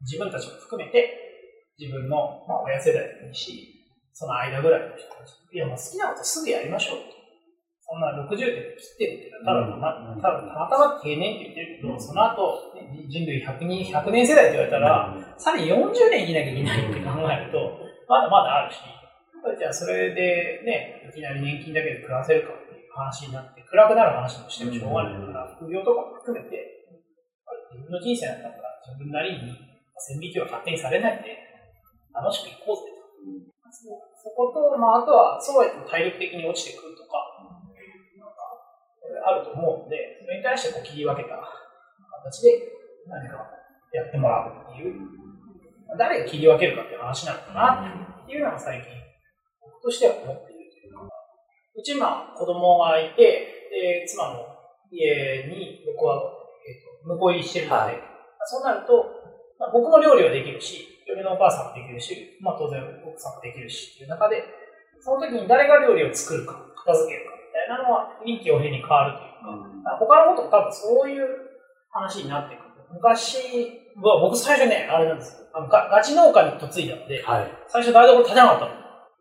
[0.02, 7.21] 自分たちも含めて、自分の、まあ、親世代でもいいし、その間ぐらいの人たち、いや、もう好きなことすぐやりましょうと。
[7.92, 17.60] そんな60で切ってるってただただたまたま定年って言ってるけど、その後、ね人類100人、100年世代って言われたら、さらに40年生きなきゃいけないって考えると、
[18.08, 26.88] まだまだあるし、じゃあそれでね、いきなり年金だけで暮らせるかっていう話になって、暗くなる話もしてもしょうがないから、副業とかも含めて、
[27.76, 29.52] 自分の人生なんだから自分なりに
[30.00, 31.36] 線引きは勝手にされないで、
[32.16, 33.02] 楽しくいこうぜと。
[33.68, 36.91] そそこと、まあ、あとは、そうやって体力的に落ちてくる
[39.24, 42.72] あると思うので、それに対してこう切り分けた形で
[43.08, 43.46] 何か
[43.92, 44.94] やってもらうっていう、
[45.98, 48.90] 誰が切り分けるかっていう話なのかなっていうのが最近、
[49.60, 51.08] 僕としては思っているというか、
[51.74, 54.44] うち今子供がいて、で、妻の
[54.90, 56.20] 家に僕は、
[56.68, 57.96] えー、と向こう入りしてるので、はい。
[58.44, 58.92] そうなると、
[59.58, 64.44] まあ、僕も料理はできるし、嫁のお母さんもできるし、まあ当然奥さんもできるしっていう中で、
[65.00, 71.26] その時に誰が料理を作るか、片付けるかみたいなのは臨機応変に変わるというか、他のことも多分そういう
[71.90, 72.72] 話になってくる。
[72.94, 75.46] 昔は僕最初ね、あれなんですよ。
[75.54, 77.50] あのガガチ農家に嫁いだので、はい。
[77.68, 78.70] 最初台所立てなかったの。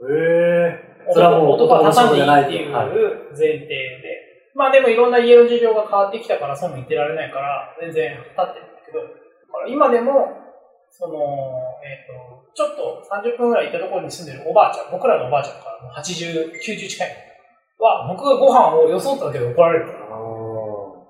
[0.09, 2.89] えそれはもう男は立たんでいいっていうはい
[3.37, 4.53] 前提で。
[4.55, 8.99] まあでもいろんな家の事情が変わってきたからそうも言ってられないから全然立ってるんだけど、
[9.67, 10.41] 今でも、
[10.91, 11.15] その、
[11.83, 17.30] えっ、と、ちょっと30分ぐらい行ったところに住んでるおばあちゃん、僕らのおばあちゃんからもう80、90近いの
[17.81, 20.11] は、僕がご飯をよそっただけで怒られるから、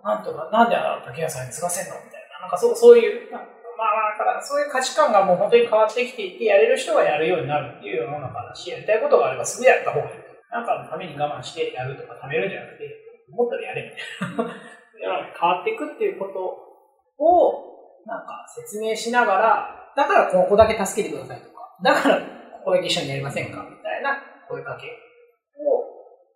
[0.04, 2.42] なんとか、なんで竹谷さんに継がせんのみたいな。
[2.42, 10.14] なんかそうそういう、なまあまあ、だからそういう価値観がもう本当に変わってきていて、やれる人がやるようになるっていう世の中だし、やりたいことがあればすぐやった方がいい。
[10.52, 12.88] なんかのために我慢してやるとか貯めるんじゃなくて、
[13.32, 14.54] 思ったらやれみたいな。
[15.02, 25.11] 変わっていくっていうことを、なんか説明しながら、だからここだけ助けてくださいとか、だからここだけ一緒にやりませんかみたいな声かけを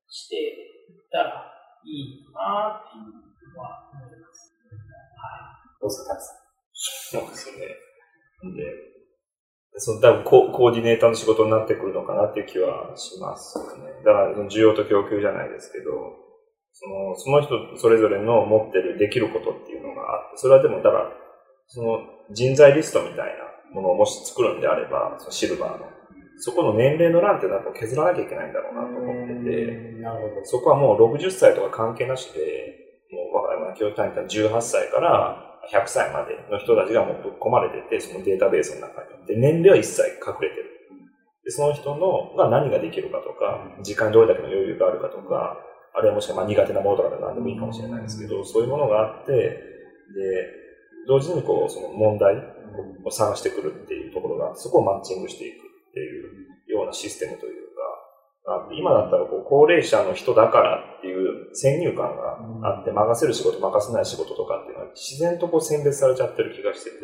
[0.10, 1.52] していったら
[1.84, 4.54] いいなっていうのは思います。
[5.80, 6.18] どうですか、
[6.74, 7.68] そうですね。
[8.56, 8.86] で、
[9.78, 13.92] その多分ココーディネーターの仕事になってくるのかなっていう気はしますね。
[14.06, 15.92] だから、その需要と供給じゃないですけど、
[16.72, 21.12] その、その人それぞれの持ってるできることっていうのがあって、それはでも、だから、
[21.68, 22.00] その
[22.32, 25.86] 人材リストみたいなものをもし作るんであれば、そのシルバーの、
[26.38, 30.46] そこの年齢の欄っていうのは削らなきゃいけないんだろうなと思ってて、なるほど。
[30.46, 32.40] そこはもう60歳とか関係なしで、
[33.12, 39.28] もう若い、まあ、教育単位ったら18歳から100歳までの人たちがもうぶっ込まれてて、そのデータベースの中に。
[39.28, 40.76] で、年齢は一切隠れてる。
[41.46, 45.58] で、その人のが何ができるかとか、時間にどれだけの余裕があるかとか、
[45.94, 49.62] あるいはもしくはまあ苦手なものとかで何でもいいかもしれないですけど、そういうものがあって、で、
[51.08, 52.36] 同時にこう、その問題
[53.04, 55.65] を探してくるっていうところが、そこをマッチングしていく
[55.96, 57.72] っていうようなシステムという
[58.44, 62.36] か、あ今だったらこう高齢者の人だからっていう先入観が
[62.68, 66.98] あって、任せる仕事、任せない仕事とかっていうのは自然とこう選別されちゃってる気がしてて、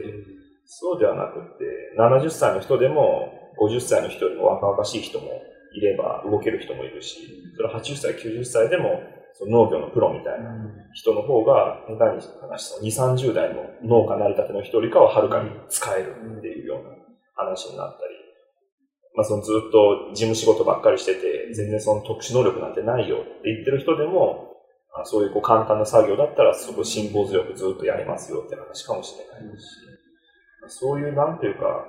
[0.66, 1.64] そうではなくって、
[1.98, 3.32] 70歳の人でも
[3.64, 5.28] 50歳の人よりも若々しい人も
[5.74, 9.02] いれば動ける人もいるし、それは80歳、90歳でも
[9.34, 10.52] その農業のプロみたいな
[10.94, 16.90] 人の方が、下手に話した2、30代の農家成り立ての人よりかははるかに使えるっていうような
[17.36, 18.21] 話になったり、
[19.16, 24.56] まあそのずっと事務仕事ばっかりしてて、全然その特殊能力なんてないよって言ってる人でも、
[24.94, 29.66] あそういうこう簡単な作業だったらすごい辛抱強くずっとやりますよって話かもしれないし、
[30.68, 31.86] そういうなんていうか、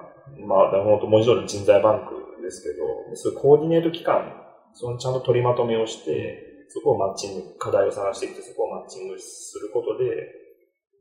[0.47, 4.33] まあ本当文字通り人材バンクですけど、そういうコーディネート機関、
[4.75, 10.05] そのちゃんと取りまとめをして、そこをマッチング、課題を探してきて、そこをマッチングすることで、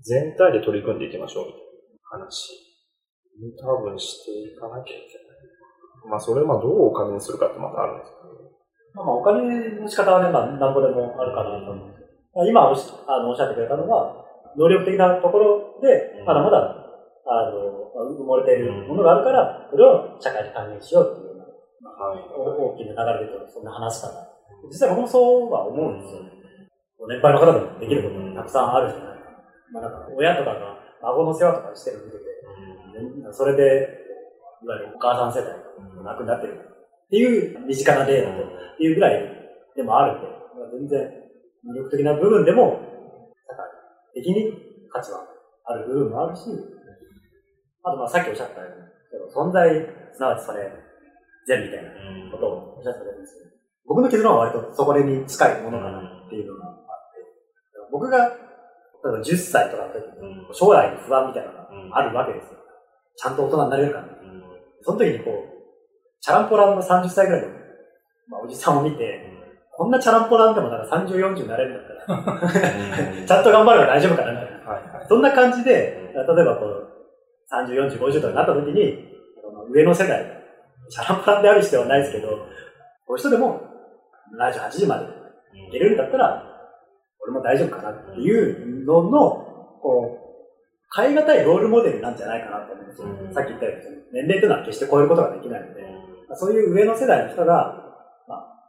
[0.04, 1.62] 全体で取り組んでいきましょうみたい
[2.20, 2.52] な話
[3.40, 5.21] に多分していかなきゃいけない。
[6.10, 8.32] まあ、それをまあどうお金にするかってまたあるんですけど、
[8.96, 14.26] まあ、まあお金の仕方はね、まあ、なんぼでもあるかなと思うんですけど、まあ、今おっしあのおっしゃってくれたのは、
[14.58, 21.46] 能力的なところでうん、まだまだ、あの、まあ埋もれているものがあるから、それを社会に還元しようっていうよ
[21.82, 22.20] うな、はい。
[22.20, 24.28] 大きな流れでそんな話かな。
[24.68, 26.22] 実際僕もそうは思うんですよ。
[27.08, 29.26] 年配の方でもできることたくさんあるじゃないか。
[29.74, 34.01] まあ、なんか親とかが孫の世話とかしてるのを見てて、それで、
[34.64, 39.20] いわゆるお母さん世代が亡くなってるっていう身近な例だというぐらい
[39.76, 41.22] でもあるんで、まあ全然
[41.66, 42.80] 能力的な部分でも、
[43.48, 43.66] 社会
[44.16, 45.26] 的に価値は
[45.66, 46.42] ある部分もあるし、
[47.84, 49.70] あとまあさっきおっしゃったように、存在、
[50.14, 50.72] すなわちそれ、
[51.48, 51.92] 善みたいな
[52.32, 53.52] ことをおっしゃってたんですけど、
[53.88, 57.20] 僕の結論は割とそこに近いものかなっていうのがあって、
[57.92, 58.30] 僕が、
[59.04, 62.60] 例えば10歳とかの時に、将来の不安みたいなのがあるわけですよ。
[63.18, 64.21] ちゃんと大人になれるかな。
[64.84, 65.52] その時にこう、
[66.22, 67.48] チャランポランの30歳ぐらいの、
[68.30, 69.32] まあ、おじさんを見て、
[69.72, 74.72] こんなチャランポランでもなんか30、40になれるんだったら、ちゃんと頑張れば大丈夫かなみたいな。
[74.72, 75.06] はいはい。
[75.08, 76.92] そんな感じで、例えばこう、
[77.52, 79.10] 30、40、50とかになった時に、
[79.42, 80.26] この上の世代、
[80.90, 82.36] チャランポランである必要はないですけど、こ
[83.10, 83.62] ういう人でも
[84.38, 85.06] 70、80まで
[85.68, 86.44] いけるんだったら、
[87.24, 89.10] 俺も大丈夫かなっていうのの、
[89.82, 90.21] こう、
[90.96, 93.08] 変え難いロールモデルなんじゃないかなと思うんですよ。
[93.08, 93.34] うん。
[93.34, 95.82] さっき言ったように、年齢というのは決して超えることができないので、
[96.36, 97.76] そういう上の世代の人が、
[98.28, 98.68] まあ、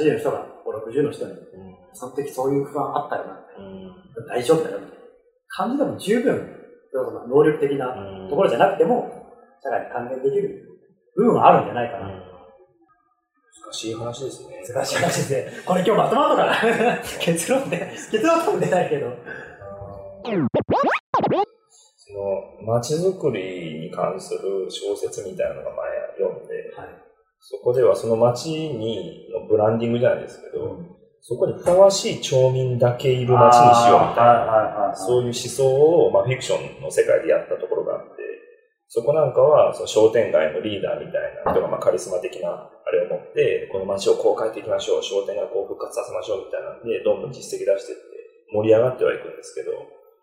[0.00, 1.32] 70、80の人が5、60の人に、
[1.92, 3.44] その時そういう不安あったよな、
[4.28, 5.04] 大丈夫だよみたいな
[5.48, 6.54] 感じでも十分、
[7.28, 7.94] 能力的な
[8.30, 9.12] ところじゃなくても、
[9.62, 10.68] 社会に還元できる
[11.16, 12.06] 部分はあるんじゃないかな。
[12.06, 14.62] 難しい話ですね。
[14.66, 15.62] 難しい話ですね。
[15.66, 19.12] これ今日まとまるのかな 結論で、結論は多分出ないけど。
[22.08, 26.88] その、街づくりに関する小説みたいなのが前読んで、はい。
[27.40, 30.78] そこではその街に、のブランディングじゃないですけど、
[31.20, 34.92] そこにふさわしい町民だけいる街にしようみたいな。
[34.96, 38.22] そういう思想を、まあ、フィクションの世界でやったところがあって、
[38.88, 48.02] そここなんかは、その商店街のリーダーみたいな人が、まあカリスマ的なあれを持って、この街をこう変えていきましょう、商店街をこう復活させましょうみたいなんで、どんどん実績出していって
[48.54, 49.72] 盛り上がってはいくんですけど、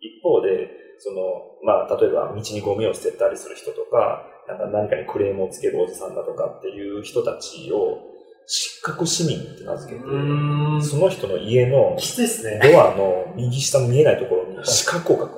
[0.01, 1.21] 一方で、その、
[1.63, 7.99] まあ、例えば道にゴミを捨てたりする人とか、なんか何かにクレームをつけるおじさんだとかっていう人たちを、
[8.47, 12.59] 失格市民って名付けて、んその人の家のきついっすね。
[12.61, 15.31] ドアの右下の見えないところに四角を書く。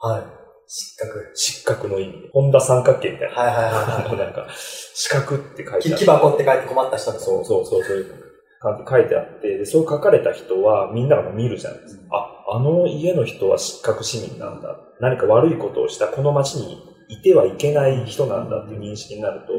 [0.00, 0.22] はい。
[0.66, 1.30] 失格。
[1.34, 2.28] 失格の意味で。
[2.32, 3.34] 本田三角形みたいな。
[3.36, 3.68] はいはいあ
[4.04, 4.48] はの、 なんか、
[4.94, 5.82] 四角って書いい。
[5.82, 5.96] てある。
[5.98, 8.29] 木箱って書いて困った人そうそうそう、そういう
[8.60, 12.02] 感じで書いてあって、で、そう書かれた人はみんなが見るじゃないですか。
[12.12, 14.76] あ、あの家の人は失格市民なんだ。
[15.00, 19.52] 何か悪いことをしたこの町にいてはいけない人なんだっていう認識になると、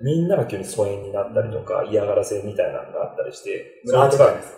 [0.00, 3.92] みんなが急に疎遠になったりとか、嫌がらせみたいなのがあったりして、そ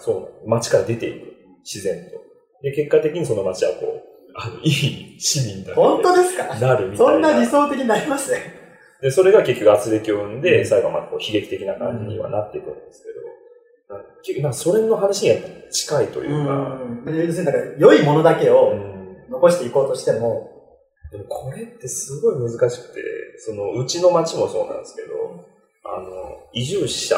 [0.00, 0.12] そ
[0.44, 1.26] う、町から出ていく。
[1.64, 2.18] 自然と。
[2.62, 4.02] で、結果的にその町はこう、
[4.34, 6.54] あの、いい市民だ本当ですか？
[6.58, 7.12] なるみたいな。
[7.12, 8.38] そんな理想的になりますね。
[9.02, 13.18] で、それが結局圧力を生んで、うん最後はまあこう悲劇的な感じにはなっていくんですけど、
[13.88, 15.36] なんか結局なんかそれの話に
[15.70, 17.16] 近いというか、うん。
[17.16, 18.98] 要するに、だから、良いものだけうをん
[19.30, 20.50] 残していこうとしても、
[21.10, 23.02] でもこれってすごい難しくて、
[23.38, 25.46] そのうちの町もそうなんですけど、
[25.84, 26.08] あの、
[26.52, 27.16] 移住者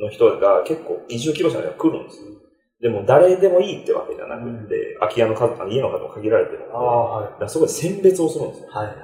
[0.00, 2.24] の人が結構移住希望者が来るんですよ。
[2.80, 7.48] でも誰でもいいってわけじゃなくて、空き家の数、家の数も限られてるので、ああ、はい。
[7.48, 8.68] そこで選別をするんですよ。
[8.70, 8.96] はいはい。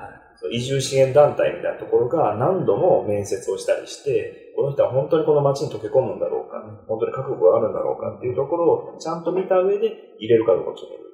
[0.52, 11.10] 移住支援団体みたいなところが何度も面接をしたりして、この人は本当にこの街に溶け込むんだろうか、本当に覚悟があるんだろうかっていうところをちゃんと見た上で入れるかどうか決める。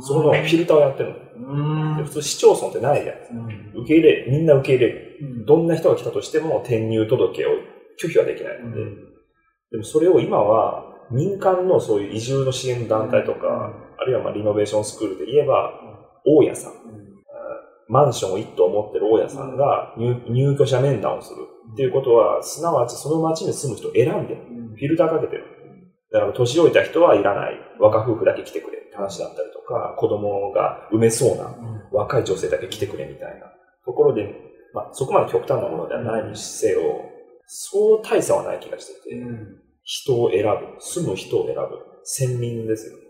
[0.00, 2.04] そこのフィルターをやってるの。
[2.04, 3.38] 普通市町村ってないじゃないですか。
[3.80, 5.44] 受け入れ、みんな受け入れる。
[5.46, 7.50] どんな人が来たとしても転入届を
[8.02, 8.80] 拒否はできないので、
[9.72, 15.72] でもそれを今は民間のそういう移住の支援団体とか、あるいはまあリノベーションスクールで言えば、
[16.24, 16.72] 大家さん。
[17.88, 21.36] マンションを一棟持ってる大家さんが入入居者面談をする
[21.72, 24.40] っていうことは、すなわちその町に住む人を選んでる。
[24.74, 25.44] フィルターかけてる。
[26.12, 27.54] だから年老いた人はいらない。
[27.78, 31.54] 若夫婦だけ来てくれって話だったりとか、子供が産めそうな
[31.92, 33.46] 若い女性だけ来てくれみたいな
[33.84, 34.34] ところで、
[34.72, 36.80] まあそこまで極端なものではないにせよ、
[37.46, 39.16] そう大差はない気がしてて、
[39.82, 40.80] 人を選ぶ。
[40.80, 41.62] 住む人を選ぶ。
[42.04, 43.03] 先民ですよね。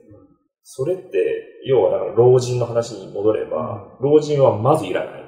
[0.65, 5.25] それって、要はだから老人の話に戻れば、老人はまずいらない。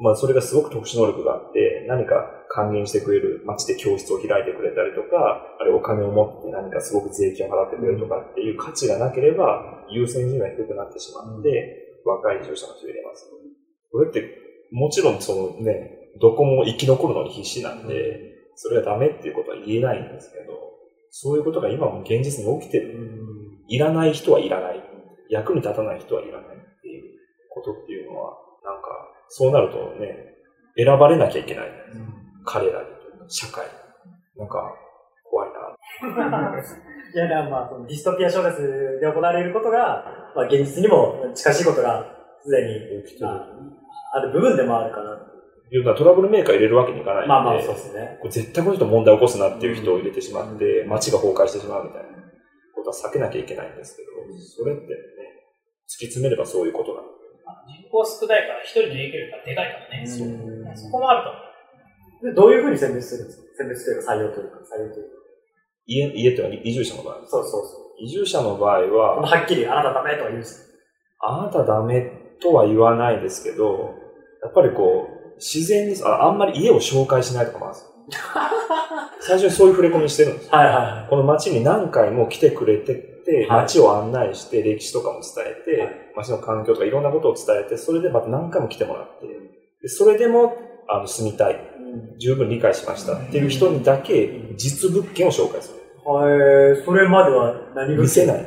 [0.00, 13.30] まあそれがすごく特殊能力があって、何か還元してくれる街で教室を開いてくれたりとか、あるいはお金を持って何かすごく税金を払ってくれるとかっていう価値がなければ、優先順位が低くなってしまって、若い移住者の人を入れます。
[13.92, 14.24] これって、
[14.72, 20.58] もちろんそのね、どこも生き残るのに必死なんで、それがダメっていうことは言えないんですけど、
[21.10, 23.23] そういうことが今も現実に起きてる。
[23.68, 24.82] いらない人はいらない。
[25.28, 28.88] 役に立たない人はいらないっていうことっていうのは、なんか、
[29.28, 30.34] そうなるとね、
[30.76, 31.66] 選ばれなきゃいけない。
[32.44, 32.88] 彼らに
[33.28, 33.64] 社会。
[34.36, 34.74] なんか、
[35.24, 36.54] 怖いな。
[37.14, 42.04] いや、だからまあ、そのディストピア小説で行われることが、まあ、現実にも近しいことが
[42.42, 43.24] すでに。
[43.24, 43.48] あ
[44.16, 45.30] ある部分でもあるかな。
[45.70, 48.18] いうのはトラブルメーカー入れるわけにいかないんで、まあまあ、そうですね。
[48.20, 52.13] これ絶対この人問題起こすなっていう人を入れてしまって、街が崩壊してしまうみたいな
[52.84, 54.94] ことは避けなきゃいけないんですけど、それってね、
[55.88, 57.08] 突き詰めればそういうことなの。
[57.66, 60.04] 人口少ないから一人の影響力がでかいからね。
[60.04, 61.44] うんそこもあると思う。
[62.26, 63.48] でどういうふうに選別するんですか？
[63.58, 65.16] 選別というか採用というか、採用というか。
[65.86, 67.14] 家、家っていうのは移住者の場合。
[67.26, 67.60] そうそうそう。
[68.00, 70.72] 移住者の場合は、はっきりあなたダメとは言うんです
[71.20, 72.10] あなたダメ
[72.42, 73.94] とは言わないですけど、
[74.42, 78.24] やっぱりこう、自然にあ、あんまり家を紹介しないとかもあるんですよ。
[79.26, 80.52] 最初にそういう触れ込みしてるんですよ。
[80.52, 81.10] はいはいはい。
[81.10, 89.26] この街に何回も来てくれてて、はい街を案内して、歴史とかも伝えて、はい街の環境とかいろんなことを伝えて、それでまた何回も来てもらって、
[89.82, 90.54] でそれでも
[90.88, 91.58] あの住みたい、
[92.18, 95.80] 十分理解しましたっていう人にだけ実物件を紹介する。
[96.04, 98.46] はい、それまでは何見せない。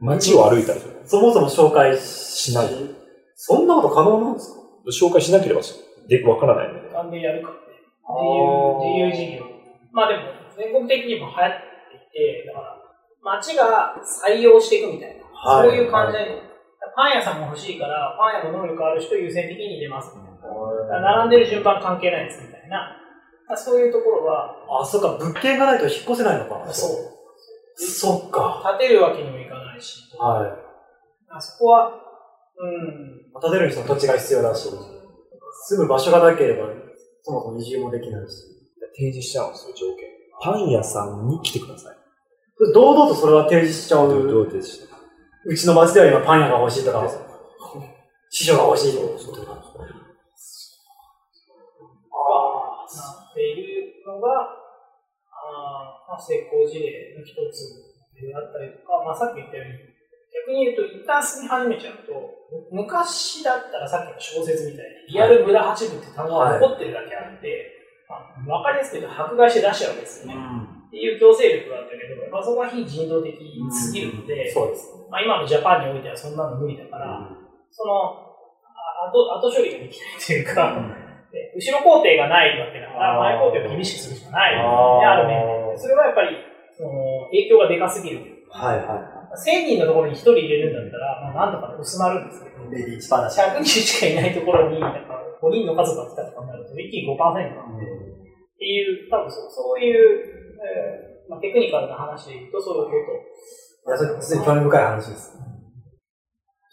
[0.00, 0.94] 街を歩いたりする。
[1.06, 2.68] そもそも紹介しない。
[3.34, 5.06] そんなこと可能なんですか？
[5.06, 5.62] 紹介しなければ
[6.06, 6.92] でわからないので。
[6.92, 7.58] なんでやるかって。
[8.06, 9.47] あー自由、自由事業。
[9.98, 11.58] まあでも、全国的にも流行っ
[11.90, 12.78] ていて、だから、
[13.18, 16.38] 街が採用していくみたいな、はいそういう感じで、
[16.94, 21.26] パン屋さんも欲しいから、パン屋の能力ある人優先的に入れますみたいな。
[21.26, 22.94] 並んでる順番関係ないですみたいな。
[23.56, 26.62] そういうところは、あ、そっか、物件がないと引っ越せないのか。
[26.72, 26.90] そう。
[27.76, 28.76] そっか。
[28.78, 30.50] 建てるわけにもいかないし、はい。
[31.28, 31.90] あそこは、
[32.56, 34.68] うん、建てるにその土地が必要だし、
[35.66, 36.68] 住む場所がなければ、
[37.22, 38.57] そもそも移住もできないし。
[38.98, 40.08] 提示しちゃうんですよ、条件。
[40.42, 41.96] パン屋さんに来てください。
[42.74, 44.42] 堂々とそれは提示しちゃどうどう。
[44.42, 44.96] う提示した
[45.46, 47.06] うちの町では今パン屋が欲しいとか、
[48.28, 49.58] 師匠が欲しいとか。
[53.30, 54.50] っているのが、
[55.30, 59.78] あまあ、成功事例の一つであったりとか、まあ、さっき言ったように、
[60.34, 62.10] 逆に言うと、一旦進み始めちゃうと、
[62.72, 67.77] 昔だったらさっきの小説みたいに、リアルブラ八部って単語が残ってるだけあって、まあ、
[68.46, 70.36] わかりやすく言うと迫害して出しちゃうわけですよね。
[70.88, 73.36] っていう強制力があったけど、まあ、そこは非人道的
[73.70, 75.04] すぎるので、そうですね。
[75.10, 77.28] まあ、今のジャパンにおいてはそんなの無理だから、
[77.70, 78.24] その、
[78.64, 80.72] あ後後処理ができないというか、
[81.30, 85.76] で後ろ工程がないわけだから、前工程を厳しくするしかない、ね、ある面で。
[85.76, 86.36] それはやっぱり、
[86.72, 88.38] その、影響がでかすぎるとい。
[88.48, 92.70] はいは1000人のところに1人入れるんだったら、まあ、なんとか薄まるんですけど、い。
[92.72, 93.38] レディー1パーだし。
[93.38, 97.84] 100人しかいないところに、なんか5人の家族が来たとかになると、一気に5%なんで、
[98.58, 103.12] っていう、多分そうそういう、えーまあ、テクニカルな話で言うと、そういうこ
[103.86, 105.38] いや、それ、普通に興味深い話です。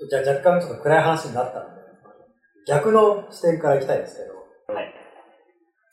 [0.09, 1.81] じゃあ若干ちょっと暗い話になったんで、
[2.67, 4.93] 逆の視点からいきたいんですけど、はい。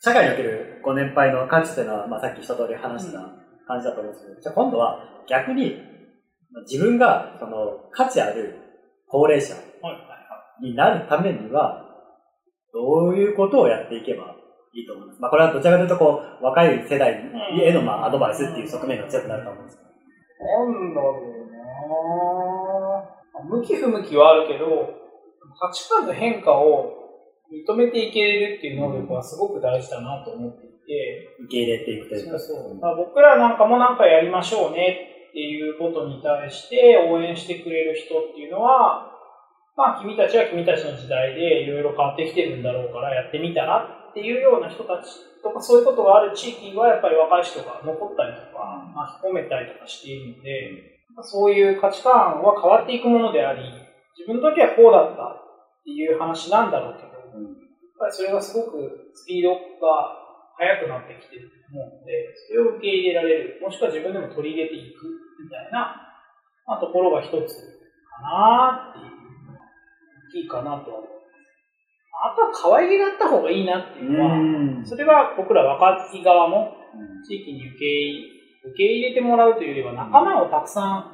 [0.01, 3.19] 社会におけるご年配の価値というのは、まあ、さっき一通り話した
[3.67, 5.77] 感じだと思うんですけど、じゃあ今度は逆に、
[6.51, 8.55] まあ自分がその価値ある
[9.07, 9.55] 高齢者。
[10.61, 11.83] になるためには、
[12.73, 14.32] どういうことをやっていけば
[14.73, 15.21] いいと思います。
[15.21, 17.21] まあ、これはどちらかというと、こう、若い世代
[17.61, 19.89] への、まあ、アドバイスっていう側面が強くなると思うんですけど。
[20.43, 21.43] なんだろう
[23.45, 24.65] な向き不向きはあるけど、
[25.59, 27.03] 価値観の変化を
[27.51, 32.39] 認めていけれるっていう能力はすごく大事だなと思っていて、受け入れていくというか。
[32.39, 39.11] そうそうまあ僕らなんかもなんかやりましょうねっていうことに対して応援してくれる人っていうのは、
[39.75, 45.09] まあ君たちは君たちの時代でいろいろ変わってきてるんだろうからやってみたらっていうような人たち
[45.41, 53.65] とかそういうことがある地域はやっぱり若い人が残ったりとか巻き込めたりとかしているので、そういう価値観は変わっていくものであり、
[54.13, 57.17] 自分の時はこうだったっていう話なんだろうけど、やっ
[57.97, 60.21] ぱりそれがすごくスピードが
[60.57, 65.09] 速くなってきてると思うので、それを受け入れられる、もしくは自分でも取り入れていく
[65.41, 66.13] みたいな、
[66.65, 67.57] まあ、ところが一つ
[68.13, 69.13] かなっていう、
[70.29, 71.12] 大きいかなとは思う。
[72.13, 74.85] あとは可愛げがあった方がいいなっていうのは、ん。
[74.85, 76.77] それは僕ら若い側も
[77.27, 78.33] 地域に受け入
[78.63, 81.13] 受け入れてもらうというよりは仲間をたくさん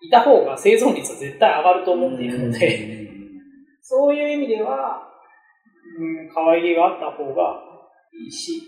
[0.00, 3.10] いた方が生存率は絶対上がると思っているので、
[3.82, 5.02] そういう意味では、
[5.98, 7.60] うん、可愛げがあった方が
[8.12, 8.62] いいし、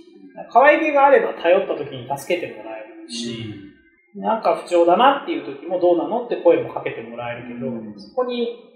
[0.52, 3.70] 可愛げがあれば頼った時に助けてもらえるし、
[4.14, 7.94] なんか不調だなっていう時もどうなのって声もかけてもらえるけど、うん。
[7.96, 8.69] そこに、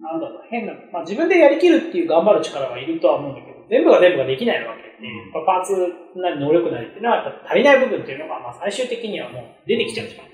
[0.00, 4.82] なんだろう、変な、まあ自分でやりきるっていう頑張る力はいるとは思うんだけど、全部が全部ができないわけ。
[4.82, 5.44] で、うん。
[5.44, 5.76] パーツ
[6.16, 10.28] なり能力なりっていうのは足りない部分っていうのが、まあ最終的にはもう出てきちゃうじゃん。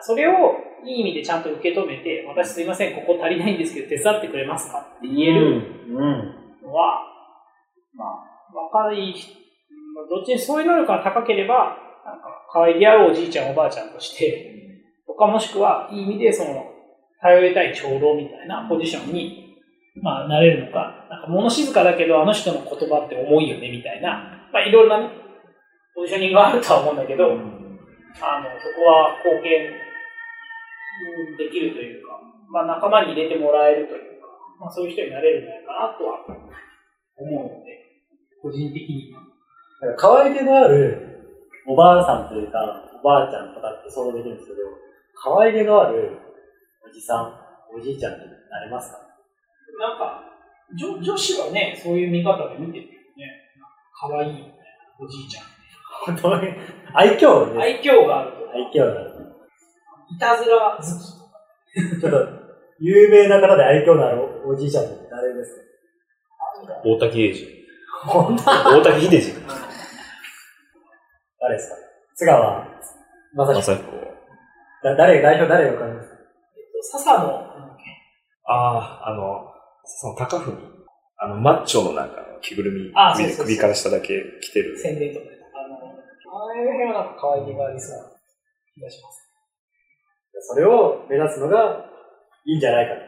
[0.00, 4.80] それをいい意味でちゃんと受け止めて、私すいません、ここ足りないんですけど手伝ってくれますか？
[4.98, 6.34] って言えるうん。
[6.62, 7.00] のは、
[7.94, 9.32] まあ、若い人、
[9.94, 14.50] まあどっちにそういう能力が高ければ、なんか、可愛げあるおじいちゃん、おばあちゃんとして、
[15.06, 16.73] とかもしくは、いい意味で、その、
[17.24, 19.56] 頼りたい長老みたいなポジションに、
[20.02, 25.10] まあ、なれるのか、なんか、物静かだけど、あの人の言葉って重いよね、みたいな、まあ、いろいろなね、
[25.96, 27.40] ポジショニングがあるとは思うんだけど、あの、
[28.60, 32.20] そこは貢献うんできるというか、
[32.52, 34.28] まあ、仲間に入れてもらえるというか、
[34.60, 36.20] まあ、そういう人になれるんじゃないかなとは
[37.16, 38.04] 思うので、
[38.42, 39.20] 個人的には。
[39.80, 41.00] だから可愛げのある
[41.66, 42.60] おばあさんというか、
[43.00, 44.58] おばあちゃんとかって想像できるんですけど、
[45.14, 46.18] 可愛げのある
[46.86, 47.34] おじさん、
[47.74, 48.18] おじいちゃんに
[48.50, 48.98] なれますか？
[49.78, 50.22] なんか、
[50.78, 53.50] 女女子はね、そういう見方で見てるよね。
[53.58, 53.76] なんか
[54.14, 54.54] 可愛いみたいな、
[55.00, 55.44] おじいちゃん。
[56.06, 56.54] 本当に
[56.92, 57.58] 愛嬌です。
[57.60, 59.10] 愛嬌があるとか、愛嬌がある。
[60.10, 60.88] いたずら好き
[62.00, 62.02] とか。
[62.02, 62.16] ちょっと、
[62.80, 66.82] 有名な方で愛嬌のあるおおじいちゃんって誰ですか？
[66.84, 67.64] 大滝英二。
[68.04, 68.44] 本当？
[68.44, 69.34] 大滝秀治。
[71.40, 71.76] 誰ですか？
[72.14, 72.66] 津川
[73.34, 73.92] まさし正彦。
[74.82, 76.13] だ誰、代表誰がわかりますか？
[76.90, 77.84] 笹野、なんだっけ
[78.46, 79.52] ああ、あの、
[79.84, 80.56] その高文。
[81.16, 84.78] あの、マッチョのなんか、着ぐるみあそうそうそう首から下だけ着てる。
[84.78, 85.32] 宣伝とかで。
[85.32, 88.04] あの、ああいう辺はなんか可愛げがありそうな
[88.74, 89.24] 気がします。
[90.46, 91.86] それを目指すのが
[92.44, 93.00] いいんじゃないかと。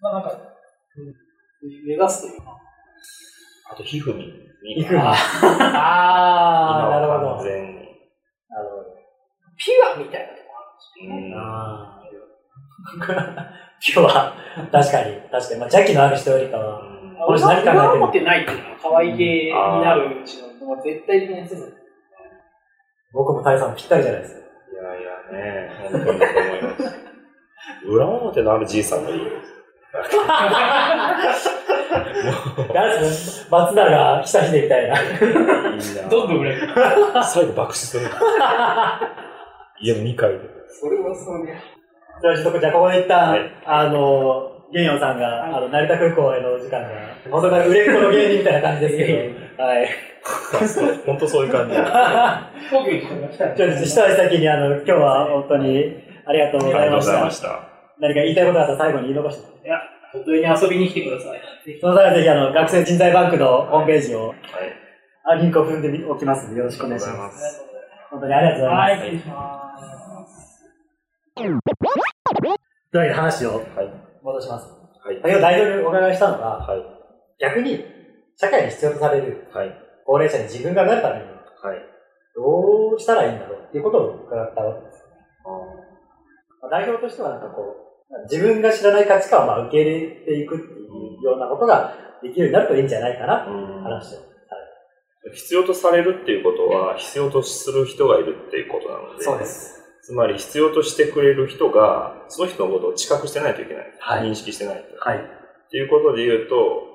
[0.00, 1.14] まあなんか、うん、
[1.84, 2.56] 目指すというか。
[3.72, 4.32] あと、皮膚に。
[4.76, 5.12] 皮膚にあ
[6.86, 7.74] あ、なるほど完全に。
[7.74, 7.88] なる
[9.58, 11.26] ピュアみたいなとこあるんですよね。
[11.26, 11.91] うんあ
[12.84, 13.62] あ。
[13.84, 14.34] 今日は、
[14.70, 16.82] 確かに、確かに、まあ、邪気のある人よりかは、
[17.26, 21.72] この人何考えてる俺は思ってないっていうのは可愛げになるうちのもう絶対的なやつです。
[23.12, 24.40] 僕も大さんぴったりじゃないですか。
[24.40, 24.42] い
[24.74, 26.96] やいやね、本当にそう思います。
[27.86, 29.24] 裏表のあるじいさんがいいよ。
[32.72, 35.02] 誰ですか松永久秀みたいな。
[35.74, 36.68] いいなどんどん売れる。
[37.24, 38.06] 最後爆死する。
[39.80, 40.38] 家の2階で。
[40.80, 41.60] それはそうね。
[42.22, 46.88] じゃあちょっと、じゃあここで一旦、はいあの、ゲンヨンさんが、あの、成田空港へのお時間が、
[47.28, 49.88] 元から売れっ子の芸人みたいな感じですけど、はい。
[51.04, 51.74] 本当そういう感じ。
[51.74, 55.94] 東京に人が来たんちょっと一足先に、あの、今日は本当に
[56.24, 57.30] ありがとうございました。
[57.30, 57.68] した。
[57.98, 59.66] 何か言いたいことがあったら最後に言い残して。
[59.66, 59.78] いや、
[60.12, 61.40] 本当に遊びに来てください。
[61.80, 64.36] その際はぜひ、あの、学生人材バンクのホームページを、はい。
[65.24, 67.38] あリンクを踏んでおきますので、よろしくお願いします。
[67.38, 67.62] す。
[68.10, 68.90] 本当にありがとうございます。
[68.90, 69.68] はい、失礼しま
[72.06, 72.11] す。
[72.92, 73.92] という話をはい。
[74.22, 74.66] 戻します。
[75.04, 75.16] はい。
[75.22, 76.82] 先ほど代表にお伺いしたのが、はい。
[77.40, 77.84] 逆に、
[78.36, 79.72] 社会に必要とされるはい。
[80.04, 81.92] 高齢者に自分がなるために、はい。
[82.34, 85.04] どうしたらいいんだろうっていうことを伺ったわけです。
[86.62, 87.76] まあ代表としてはなんかこ
[88.10, 90.68] う、自分が知らない価値観をまあ受け入れていくってい
[91.20, 94.32] うようなことができるようになるといいんじゃないかなってうん話をさ
[95.34, 99.44] 必要とされるっていうことは、必要とする人がいるっていうことなので、れて。
[99.46, 99.81] す。
[100.02, 103.84] つまり必要としてくれる人が、その人のことを知覚してないといけない。
[104.00, 104.98] はい認識してないと。
[104.98, 105.18] はい。
[105.18, 105.20] っ
[105.70, 106.92] ていうことで言うと、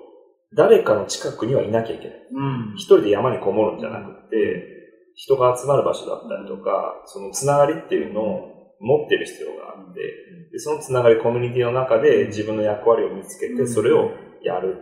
[0.54, 2.18] 誰かの近くにはいなきゃいけない。
[2.32, 2.74] うん。
[2.76, 4.78] 一人で山にこもるんじゃなくて、
[5.16, 10.02] 人が集まる場所だったりとか、そのつながりっていうのを持ってる必要があって、
[10.52, 14.12] でそのつながり、コミュニティの中で自分の役割を見つけて、それを
[14.44, 14.76] やる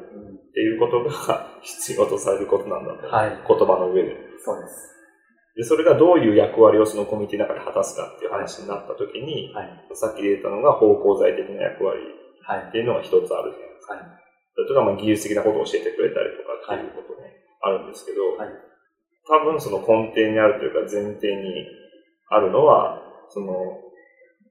[0.50, 3.08] っていうことが必要とされることなんだと。
[3.08, 4.16] はい言葉の上で。
[4.44, 4.95] そうです。
[5.56, 9.70] で、それがどういう役割をそのコミュニティの中で果たすかっていう話になったときに、はい。
[9.94, 12.00] さっき出たのが芳香剤的な役割
[12.44, 12.72] はいっ。
[12.72, 13.94] ていうのが一つあるじゃないですか。
[13.96, 14.04] はい。
[14.56, 17.32] それとか、まあ、技術的なことを教えてくれたりとかっていうことね、
[17.62, 18.76] あるんですけど、はい
[19.28, 21.66] 多分その根底にあるというか前提に
[22.30, 23.54] あるのは、その、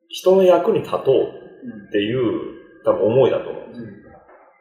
[0.08, 3.86] 人の役に立とうっていう多分思いだと思うんですよ。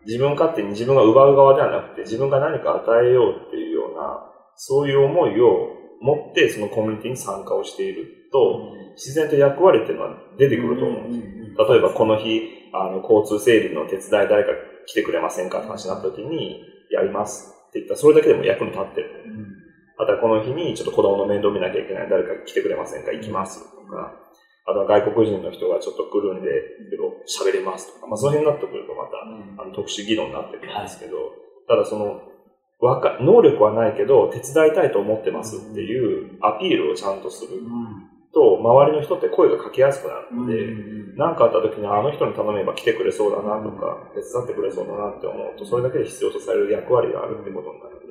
[0.06, 11.68] 自分勝手に自分が奪う側ではなくて、自分が何か与えようっていうような、そういう思いを持ってそのコミュニティに参加をしていると、自然と役割っていうのは出てくると思うんですよ。
[11.70, 12.42] 例えばこの日、
[12.74, 14.52] あの、交通整理の手伝い誰か
[14.86, 19.10] 来てくれませんかって話になった時に、やりますって言ったら、それだけでも役に立ってる。
[19.98, 24.14] あとはこの日にちょっと子供の面倒見なきゃいけない誰か来てくれませんか行きますとか、
[24.66, 26.50] あとは外国人の人がちょっと来るんで、
[26.90, 31.18] けど喋れますとか、まあその辺になってくるとまた、あの特殊技能になってくるんですけど、
[31.68, 32.22] ただその、
[32.84, 37.64] わか、能力はないけど、手伝いたいと思ってますっていうアピールをちゃんとする。
[38.34, 48.08] と、周りの人って声がかけやすくなるので、何かあった時にあの人に頼めば来てくれそうだなとか、手伝ってくれそうだなって思うと、それだけで必要とされる役割があるってことになるので、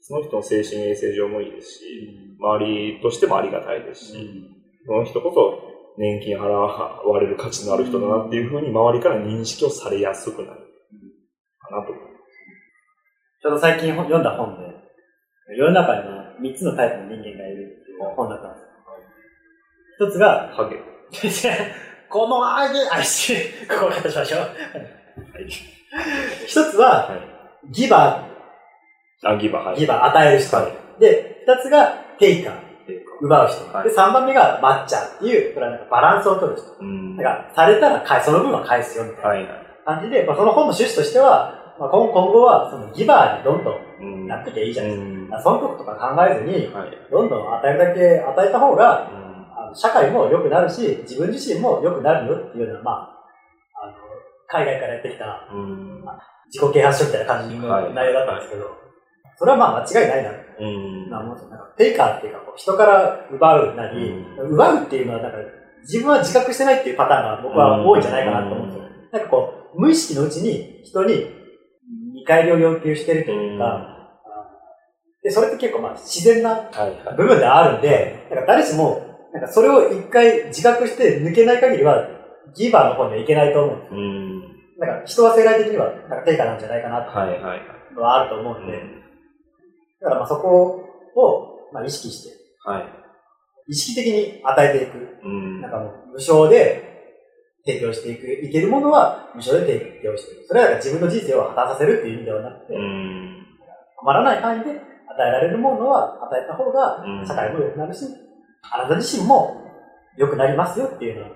[0.00, 4.46] その人の精神衛生上もいいですし、周りとしてもありがたいですし、
[4.86, 10.60] その人こそ年金払われる価値のある人だなっていうふうに周りから認識をされやすくなる。
[11.58, 12.13] かなと思い
[13.44, 14.74] ちょうど最近読んだ本で、
[15.54, 18.62] 世の中には3つのタイプの人間がいるっていう本だったんです
[20.00, 20.08] よ。
[20.08, 20.48] 一つが。
[20.54, 20.80] ハゲ。
[22.08, 23.36] このあげ、あ、し、
[23.68, 24.40] ここカットしましょう。
[24.40, 25.46] はい。
[26.46, 27.70] 一つは、はい。
[27.70, 28.24] ギバ
[29.24, 29.80] あ、ギバー、はー、い。
[29.80, 30.56] ギバー、与える人。
[30.56, 31.88] はいで、二つが、
[32.18, 32.54] テイカー、
[33.20, 33.76] 奪う人。
[33.76, 36.76] はいで、三番目が、マッチャーっていう、これはなんかバランスを取る人。
[36.80, 37.16] うん。
[37.18, 39.48] だから、されたら返す、その分は返すよ、みたいなはいはい。
[39.84, 44.28] 感じで、まあ、その本の趣旨としては、まあ、今今後は、そのギバーにどんどんうん。
[44.28, 45.42] なってきゃいいじゃないですうんか。
[45.42, 46.90] 損得とか考えずに、はい。
[47.10, 49.24] どんどん与えるだけ与えた方が、うん
[49.56, 53.92] あの社会も良くなるし、自分自身も良くなるよっていうような、まあ、あの、
[54.48, 56.04] 海外からやってきたうん。
[56.46, 58.70] 自己啓発書みたいな感じのはい内容だったんですけど、
[59.36, 61.10] それはまあ間違いないなとうん。
[61.10, 65.38] なんかテイカーっていうか、こう人から奪うなり、奪うっていうのはなんか
[65.82, 68.84] 自分は自覚してないっていうパターンが僕は多いんじゃないかなと思うんですよ。
[69.12, 71.43] なんかこう、無意識のうちに人に
[72.24, 73.90] 見返りを要求してるというか、
[75.22, 77.16] で、それって結構まあ自然なはいはい。
[77.16, 82.08] 部分であるんで、なんか誰しも、なんかそれを一回自覚して抜けない限りは、
[82.56, 83.94] ギバーの方にはいけないと思う。
[83.94, 84.40] うん。
[84.78, 87.58] なんか人は生来的には、なんか定価なんじゃないかなってはいはいはい。
[87.58, 87.60] い
[87.92, 88.72] うのはあると思うんで、
[90.00, 90.82] だからまあそこ
[91.16, 92.30] を、まあ意識して、
[92.64, 92.84] はい。
[93.68, 95.18] 意識的に与えていく。
[95.24, 95.60] うん。
[95.60, 96.93] なんかもう無償で
[97.66, 100.48] 提供していく、いけるものは無償で提供していく。
[100.48, 103.46] それは自分の人生を果たさせるっていう意味ではなくて、うん。
[103.96, 104.74] 困らない範囲で与
[105.18, 108.04] えられるものは与えた方がうん社会も良くなるし、
[108.70, 109.62] あなた自身も
[110.16, 111.30] 良くなりますよっていうのは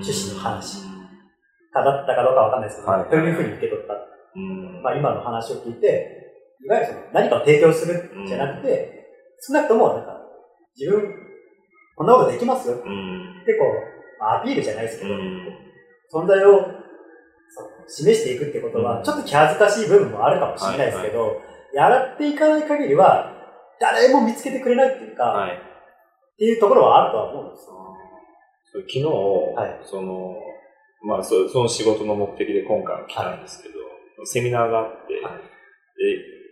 [0.00, 0.82] 趣旨の話
[1.72, 3.94] かだったかどうかわかんないですけど、はいというふうに受け取った。
[3.94, 4.82] うん。
[4.82, 9.06] まあ今の話を聞いて、いわゆるその何かを提供するんじゃなくて、
[9.40, 10.20] 少なくともなんか
[10.76, 11.02] 自分、
[11.96, 13.44] こんなことできますよってうん。
[13.58, 15.48] こう、まあアピールじゃないですけど、うん。
[16.12, 16.66] 存在を
[17.88, 21.40] 示していくってことは、ちょっと気恥ずかしい部分もあるかもしれないですけど、
[21.72, 23.32] やっていかない限りは、
[23.80, 25.50] 誰も見つけてくれないっていうか、はい。
[25.52, 25.56] っ
[26.36, 27.80] ていうところはあるとは思うんですよ。
[28.72, 29.80] 昨日、はい。
[29.82, 30.36] その、
[31.02, 33.74] まあそ、その仕事の目的で今回は来たんですけど、
[34.24, 35.34] セミナーがあって、はい。
[35.34, 35.42] で、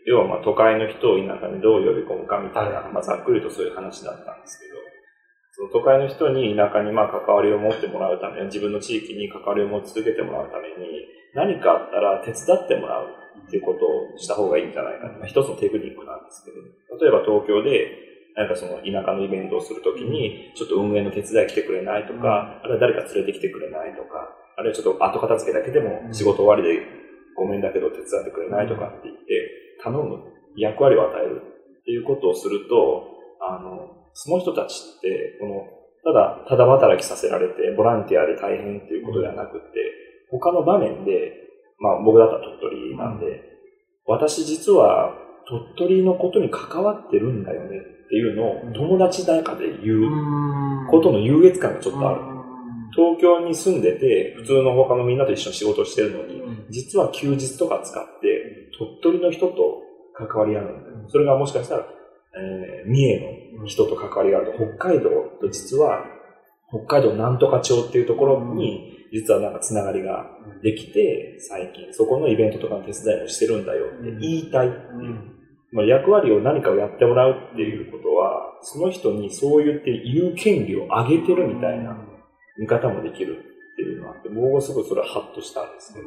[0.06, 2.92] 要はまあ都会の人を田舎にどう呼び込むかみたいな、はい。
[2.92, 4.77] まあざっくりとそういう話だったんですけど、
[5.58, 11.02] その都会の人に田舎にまあ関わりを持ってもらうため、自分の地域に関わりを持ち続けてもらうために、
[11.34, 13.10] 何かあったら手伝ってもらう
[13.42, 15.18] っていうことをした方がいいんじゃないかな。
[15.18, 17.90] まあ、一つのテクニックなんですけど、例えば東京で
[18.38, 26.86] なんかその田舎のイベントをするときに、ちょっと運営の手伝い来てくれないとか、あるいは誰か連れてきてくれないとか、あるいはちょっと後片付けだけでも仕事終わりで
[27.34, 30.22] ごめんだけど手伝ってくれないとかって言って、頼む、
[30.54, 31.42] 役割を与える
[31.80, 35.62] っていうことをすると、あの、その人たちって、この、
[36.02, 39.78] ただ、ただ働きさせられて、ボランティアで大変っていうことではなくて、
[40.28, 41.34] 他の場面で、
[41.78, 43.26] まあ僕だったら鳥取なんで、
[44.06, 45.14] 私実は
[45.48, 52.20] 鳥取のことに関わってるんだよねっていうのを友達の中で言うことの優越感がちょっとある。
[52.96, 59.82] 東京に住んでて、普通の他のみんなと一緒に仕事をしてるのに、実は休日とか使って、鳥取の人と
[60.14, 61.08] 関わり合うんだよ。
[61.08, 61.86] それがもしかしたら、
[62.38, 65.10] えー三重の人と関わりがあると、北海道
[65.40, 66.04] と実は、
[66.68, 70.26] 北海道なんとか町っていうところに、実はなんかつながりが
[70.62, 71.92] できて、最近。
[71.92, 75.38] そこのイベントとかの手伝いもしてるんだよって言いたいっていう。
[75.72, 81.96] まあ、役割を何かをやってもらうっていうことは、その人にそう言って言う権利を上げてるみたいな
[82.58, 83.38] 見方もできる
[83.72, 86.06] っていうのがあって、僕はすごいそれはハッとしたんですけど、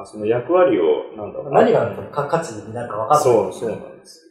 [0.00, 1.52] あその役割を、なんだろう。
[1.52, 3.22] 何がか価値になるか分かんない。
[3.22, 4.24] そう、そうなんです。
[4.24, 4.27] よ。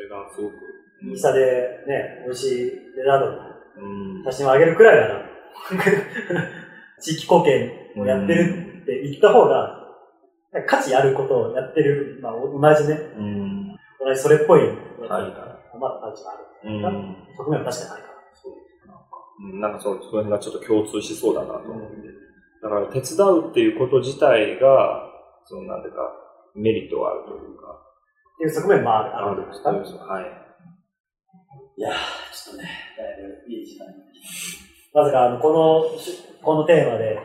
[0.00, 0.54] それがすごく。
[1.02, 3.38] インスタでね、美味しいデザートの
[3.76, 5.24] うん写真をあげるくらいなら、
[7.00, 9.76] 地域貢献をやってるって言った方が、
[10.66, 13.76] 価値あることをやってる、まあ同じね、うん。
[14.00, 15.22] 同じそれっぽいやつ、はい
[15.78, 16.44] まあ価値がある。
[16.64, 16.82] うん。
[17.36, 18.10] 側面は確かにあるか
[19.42, 21.96] うんなんかそう、その辺がちょっと共通しそうだなと思って。
[22.62, 25.08] だから手伝うっていうこと自体が、
[25.44, 26.12] そのなんていうか、
[26.54, 27.89] メリットがあるというか。
[28.40, 29.16] っていう側面もある。
[29.16, 30.24] あるんですかはい。
[31.76, 31.92] いやー、
[32.32, 33.84] ちょっとね、だいぶいい時間。
[34.94, 35.84] まさか、あの、この、
[36.42, 37.18] このテーマで、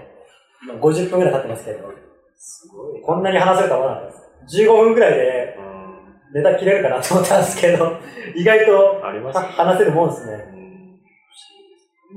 [0.61, 1.89] 今50分くらい経ってますけど、
[2.35, 3.01] すごい。
[3.01, 4.61] こんなに話せるとは思わなかったです。
[4.61, 5.57] 15分くらいで
[6.33, 6.43] うん。
[6.43, 7.97] ネタ切れるかなと思ったんですけど、
[8.35, 10.33] 意外とありますは話せるもんですね。
[10.49, 10.55] うん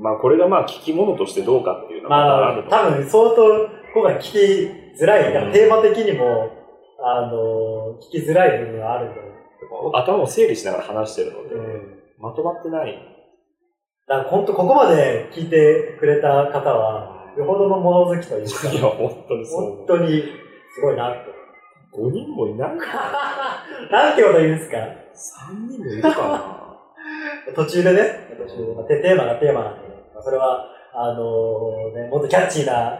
[0.01, 6.58] まあこれがまあ聞き物としてどうかっていうのはまあ多分相当、今回聞きづらい、うんテーマ的にも、
[7.01, 9.21] あの、聞きづらい部分があるんで、
[9.93, 11.99] 頭を整理しながら話してるので、うん。
[12.19, 12.97] まとまってない。
[14.07, 19.85] だから本当ここまで聞いてくれた方は、よほどの物好きというか、 いや、本当にそう本。
[19.87, 20.23] 当に
[20.73, 21.99] すごいなと。
[22.01, 22.85] 5人もいないか
[23.91, 24.77] なんてこと言うんですか？
[24.77, 26.77] な ?3 人もいるか
[27.55, 28.01] 途中でね、
[28.37, 32.99] 途中でまあテテーマがテーマなんで、まあ、それは、あのね、もっとキャッチーな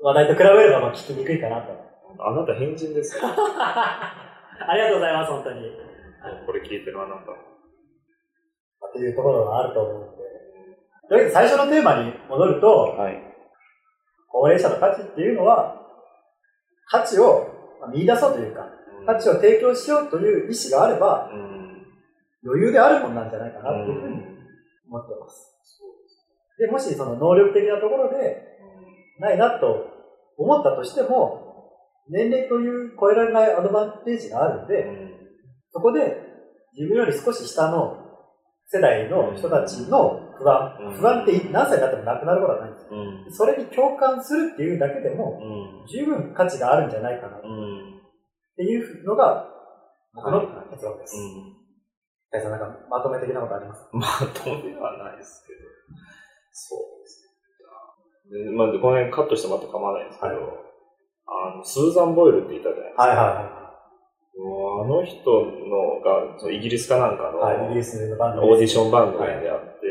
[0.00, 1.72] 話題と比べればまあ聞きにくいかなと。
[2.18, 3.22] なあなた変人ですよ。
[3.28, 5.72] ありがとうございます、本当に。
[6.46, 7.30] これ聞いてるあなた。
[7.30, 7.36] ま
[8.82, 10.22] あっていうところがあると思うので。
[11.08, 13.22] とりあえず最初のテーマに戻ると、はい。
[14.28, 15.80] 高齢者の価値っていうのは、
[16.86, 17.46] 価値を
[17.80, 18.68] まあ見出そうというか、
[19.06, 21.52] 価値を提供しようという意思があれば、うん。
[22.44, 24.14] 余裕であるもんなんじゃないかなっていうふうに
[24.88, 25.52] 思ってます。
[26.58, 28.36] で、もしその能力的なところで
[29.18, 29.86] ないなと
[30.36, 31.41] 思ったとしても、
[32.08, 34.84] 年齢という超えられないアドバンテージがあるんで、
[35.70, 36.16] そこで
[36.76, 37.98] 自分より少し下の
[38.66, 42.88] 世代の人たちの不安、うん不安って何歳になってもなくなることはないんですよ。
[42.92, 42.94] う
[43.28, 43.32] ん。
[43.32, 45.86] それに共感するっていうだけでも、うん。
[45.86, 48.00] 十分価値があるんじゃないかなっうん。
[48.56, 49.48] ていうのが、
[50.14, 51.16] 僕のはい結論です。
[51.16, 51.56] うん。
[52.32, 53.88] 大さんなんかまとめ的なことあります？
[53.92, 55.60] まとめはないですけど。
[56.52, 57.22] そうです
[58.32, 58.44] ね。
[58.44, 60.71] でまあ、この辺カットしてもらって構わないんですけど、はい
[61.26, 63.02] あの、スーザン・ボイルっていたじゃないですか。
[63.02, 63.62] はいは
[64.32, 67.56] もうあの人のが、そのイギリスかなんかの、いはい。
[67.58, 69.86] はい、イギリスのバンドオーディション番組であって、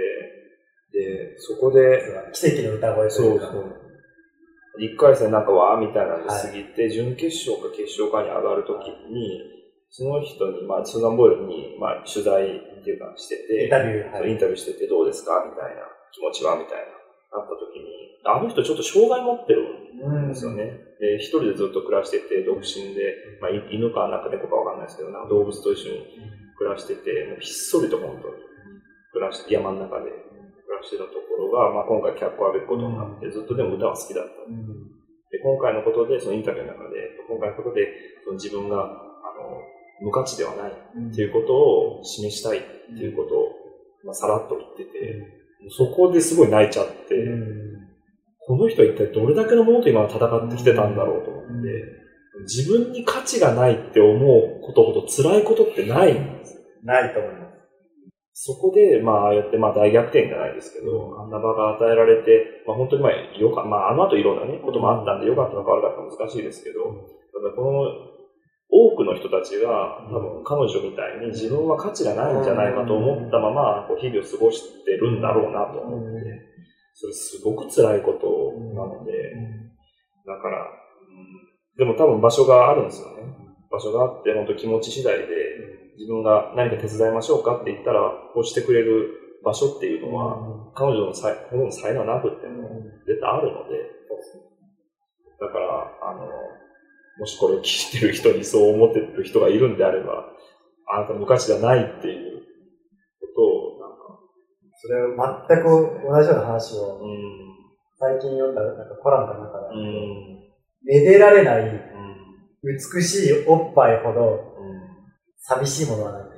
[0.92, 2.02] で、そこで、
[2.34, 3.46] 奇跡の歌声とそいううか。
[3.48, 3.78] そう。
[4.80, 9.42] 一回戦なんかわーみたいなんではい過ぎて、準決勝か決勝かに上がるときに、
[9.90, 14.18] その人に、まあ、スーザン・ボイルに、まあ、取材っていうかしてて、インタビュー。
[14.18, 15.44] そうインタビューしててどうですか？
[15.46, 16.56] みたいな気持ちは？
[16.56, 16.86] みたいな、
[17.32, 19.64] なった時に、あの人ちょっと障害持ってる
[20.04, 20.26] うん。
[20.26, 20.66] んですよね。
[21.00, 26.06] で、一人でずっと暮らしてて、独身で、まあ、い犬かなんか猫かわかんないですけど、なんか動物と一緒に
[26.58, 28.36] 暮らしてて、もうひっそりと本当に
[29.14, 34.32] 暮らして、山の中で暮らしてたところが、まあ、今回脚光を浴びることになって、ずっとでも歌は好きだった。
[34.48, 34.68] うん。
[35.32, 37.88] で、今回のことで、そのインタビューの中で、今回のことで、
[38.24, 39.62] その自分が、あの、
[40.02, 42.62] 無価値ではないっていうことを示したいっ
[42.98, 43.50] ていうことを、
[44.04, 46.93] まあ、さらっと言ってて、そこですごい泣いちゃって、
[48.39, 52.01] この人は一体どれだけのものと今戦ってきてたんだろうと思って、
[52.43, 56.59] 自分に価値がないって思うことほど辛いことってないんです。
[56.84, 57.51] ないと思います。
[58.34, 61.30] そこで、まあ、ああやって、まあ、大逆転じゃないですけど、あん。
[61.30, 68.11] な場が与えられて、まあ、本当にまあ、よか、まあ、あの後いろんなね、こともあったんで、良かったのか悪かったのか難しいですけど、ただこの、
[68.72, 76.51] 多くの人たちが、多分彼女みたいに自分は価値がないんじゃないかと思ったまま、こう日々を過ごしてるんだろうなと思って、
[76.93, 78.28] それすごく辛いこと
[78.74, 79.11] なので、
[80.26, 81.78] だから、うん。
[81.78, 83.24] でも多分場所があるんですよね。
[83.69, 85.26] 場所があって、本当気持ち次第で、
[85.97, 91.36] 自分が何か手伝いましょうかって言ったら、こうしてくれる場所っていうのは、彼女の才
[91.93, 93.76] 能なくっても、絶対あるので、
[95.39, 96.30] だから、あの、
[97.20, 100.26] もしこれを聞いてる人にそう思ってる人がいるんであれば、
[100.93, 102.41] あなた無価値じゃないっていう
[103.22, 104.20] ことを、なんか、
[104.82, 105.18] それを全
[105.64, 107.12] く同じような話をうん、
[107.97, 109.74] 最近読んだなんかコラムかなんかう
[110.86, 111.80] で、ん、めでられないうん、
[112.64, 114.82] 美しいおっぱいほどうん。
[115.38, 116.22] 寂しいものはない。
[116.22, 116.30] 分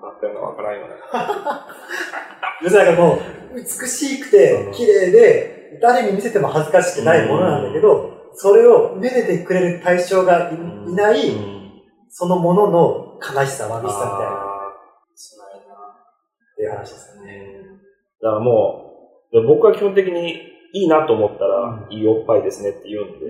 [0.00, 0.94] かったような分からんよね。
[2.62, 3.18] 要するになんかもう、
[3.54, 11.82] 美しくて、綺麗で、誰に見せても恥ずかしくないものなんだけど、それをめでてくれる対象がいいない、うん。
[12.08, 14.76] そのものの悲しさ、寂しさみたいな、あー
[16.52, 17.30] っていう話ですよね。
[18.22, 18.92] だからも
[19.32, 20.32] う、で僕は基本的に
[20.72, 23.26] いいなと思ったら、ういいおっぱいですねって言うんで、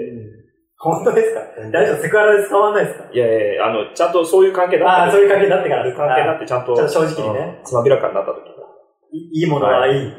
[0.78, 1.40] 本当ですか？
[1.72, 3.08] 大丈夫セクハラで使わないですか？
[3.12, 7.58] いやいやあの、ちゃんとそういう関係になああ、ってそういう関係になってからそういう関係になってちゃんと、ちゃんと正直にね。
[7.58, 8.50] うんつまびらかになった時に。
[9.12, 10.12] いいいものはいい。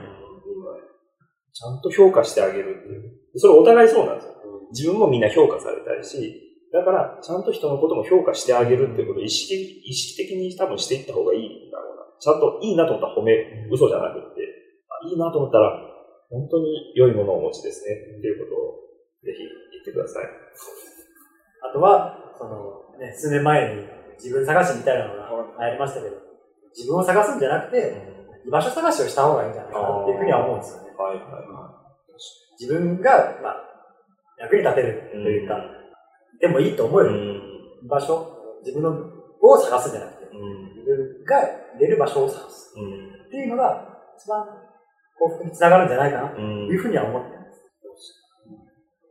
[1.53, 3.11] ちゃんと評価してあげるっていう。
[3.35, 4.33] それお互いそうなんですよ。
[4.71, 12.03] 自分もみんな評価されたいし、だから、ちゃんと人のことも評価してあげるっていうことを意識意識的に多分していった方がいいんだろうな。
[12.19, 14.41] ちゃんといいなと思ったら褒め、嘘じゃなくって、
[14.89, 15.79] あいいなと思ったら、
[16.29, 18.67] 本当に良いものをお持ちですねっていうことを
[19.23, 20.25] ぜひ言ってください。
[20.27, 23.87] あとは、その、ね、数年前に
[24.19, 26.15] 自分探しみたいなのが流行りましたけど、
[26.75, 27.95] 自分を探すんじゃなくて、
[28.45, 30.95] 居場所探しをした方がいいんじゃないかなっていうふうには思うんですよね。
[30.97, 31.77] はいはいは
[32.59, 33.76] 自分が、まあ、
[34.39, 35.55] 役に立てるというか、
[36.39, 37.41] でもいいと思える
[37.89, 40.75] 場所、自分のを探すんじゃなくて、うん。
[40.75, 42.73] 自分が入れる場所を探す。
[42.75, 43.27] うん。
[43.27, 44.45] っていうのが、一番
[45.19, 46.37] 幸福につながるんじゃないかなと。
[46.37, 46.67] うん。
[46.67, 47.47] いうふうには思ってます。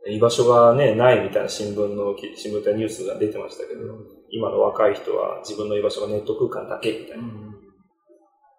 [0.09, 3.81] 居場所がね、ないみたいな新聞の、新聞とニュースが出てましたけど、
[4.29, 7.23] 今の若い人は自分の居場所がネット空間だけみたいな。
[7.23, 7.29] ちょ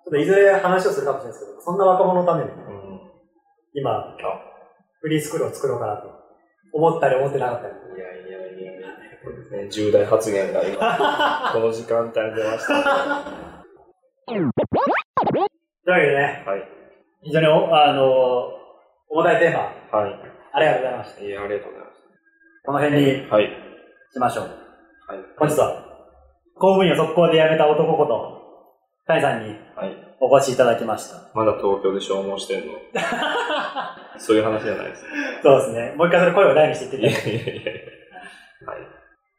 [0.08, 3.00] っといずれ話をするかもしれないですけど、そんな若者のために、うん。
[3.74, 4.16] 今、
[5.00, 6.17] フリースクールを作ろうかなと
[6.72, 7.74] 思ったり思ってなかったり。
[7.74, 8.88] いやいやいやいや、
[9.64, 12.74] ね、重大発言が今、 この時間帯に出ました。
[12.74, 13.64] は
[14.26, 16.68] というわけでね、い。
[17.22, 18.52] 非常におあの
[19.10, 20.06] 重たいテーマ、は
[20.52, 21.22] ありがとうございました。
[21.22, 21.26] い。
[21.26, 21.92] いや、ありがとうございま
[22.64, 23.32] この辺にす。
[23.32, 23.48] はい。
[24.12, 24.44] しましょう。
[24.44, 24.54] はい。
[25.38, 25.82] 本日は、
[26.54, 28.38] 公務員を速攻で辞めた男こと、
[29.06, 30.07] 谷さんにはい。
[30.20, 31.16] お越しいただきました。
[31.34, 32.72] まだ東京で消耗してんの？
[34.18, 35.04] そういう話じゃないです。
[35.42, 35.92] そうですね。
[35.96, 37.72] もう一回それ声を大にしてい言っていや。
[38.70, 38.78] はい。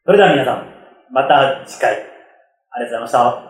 [0.05, 0.73] それでは皆さん、
[1.11, 2.05] また次回、ありが
[2.79, 3.48] とうございました。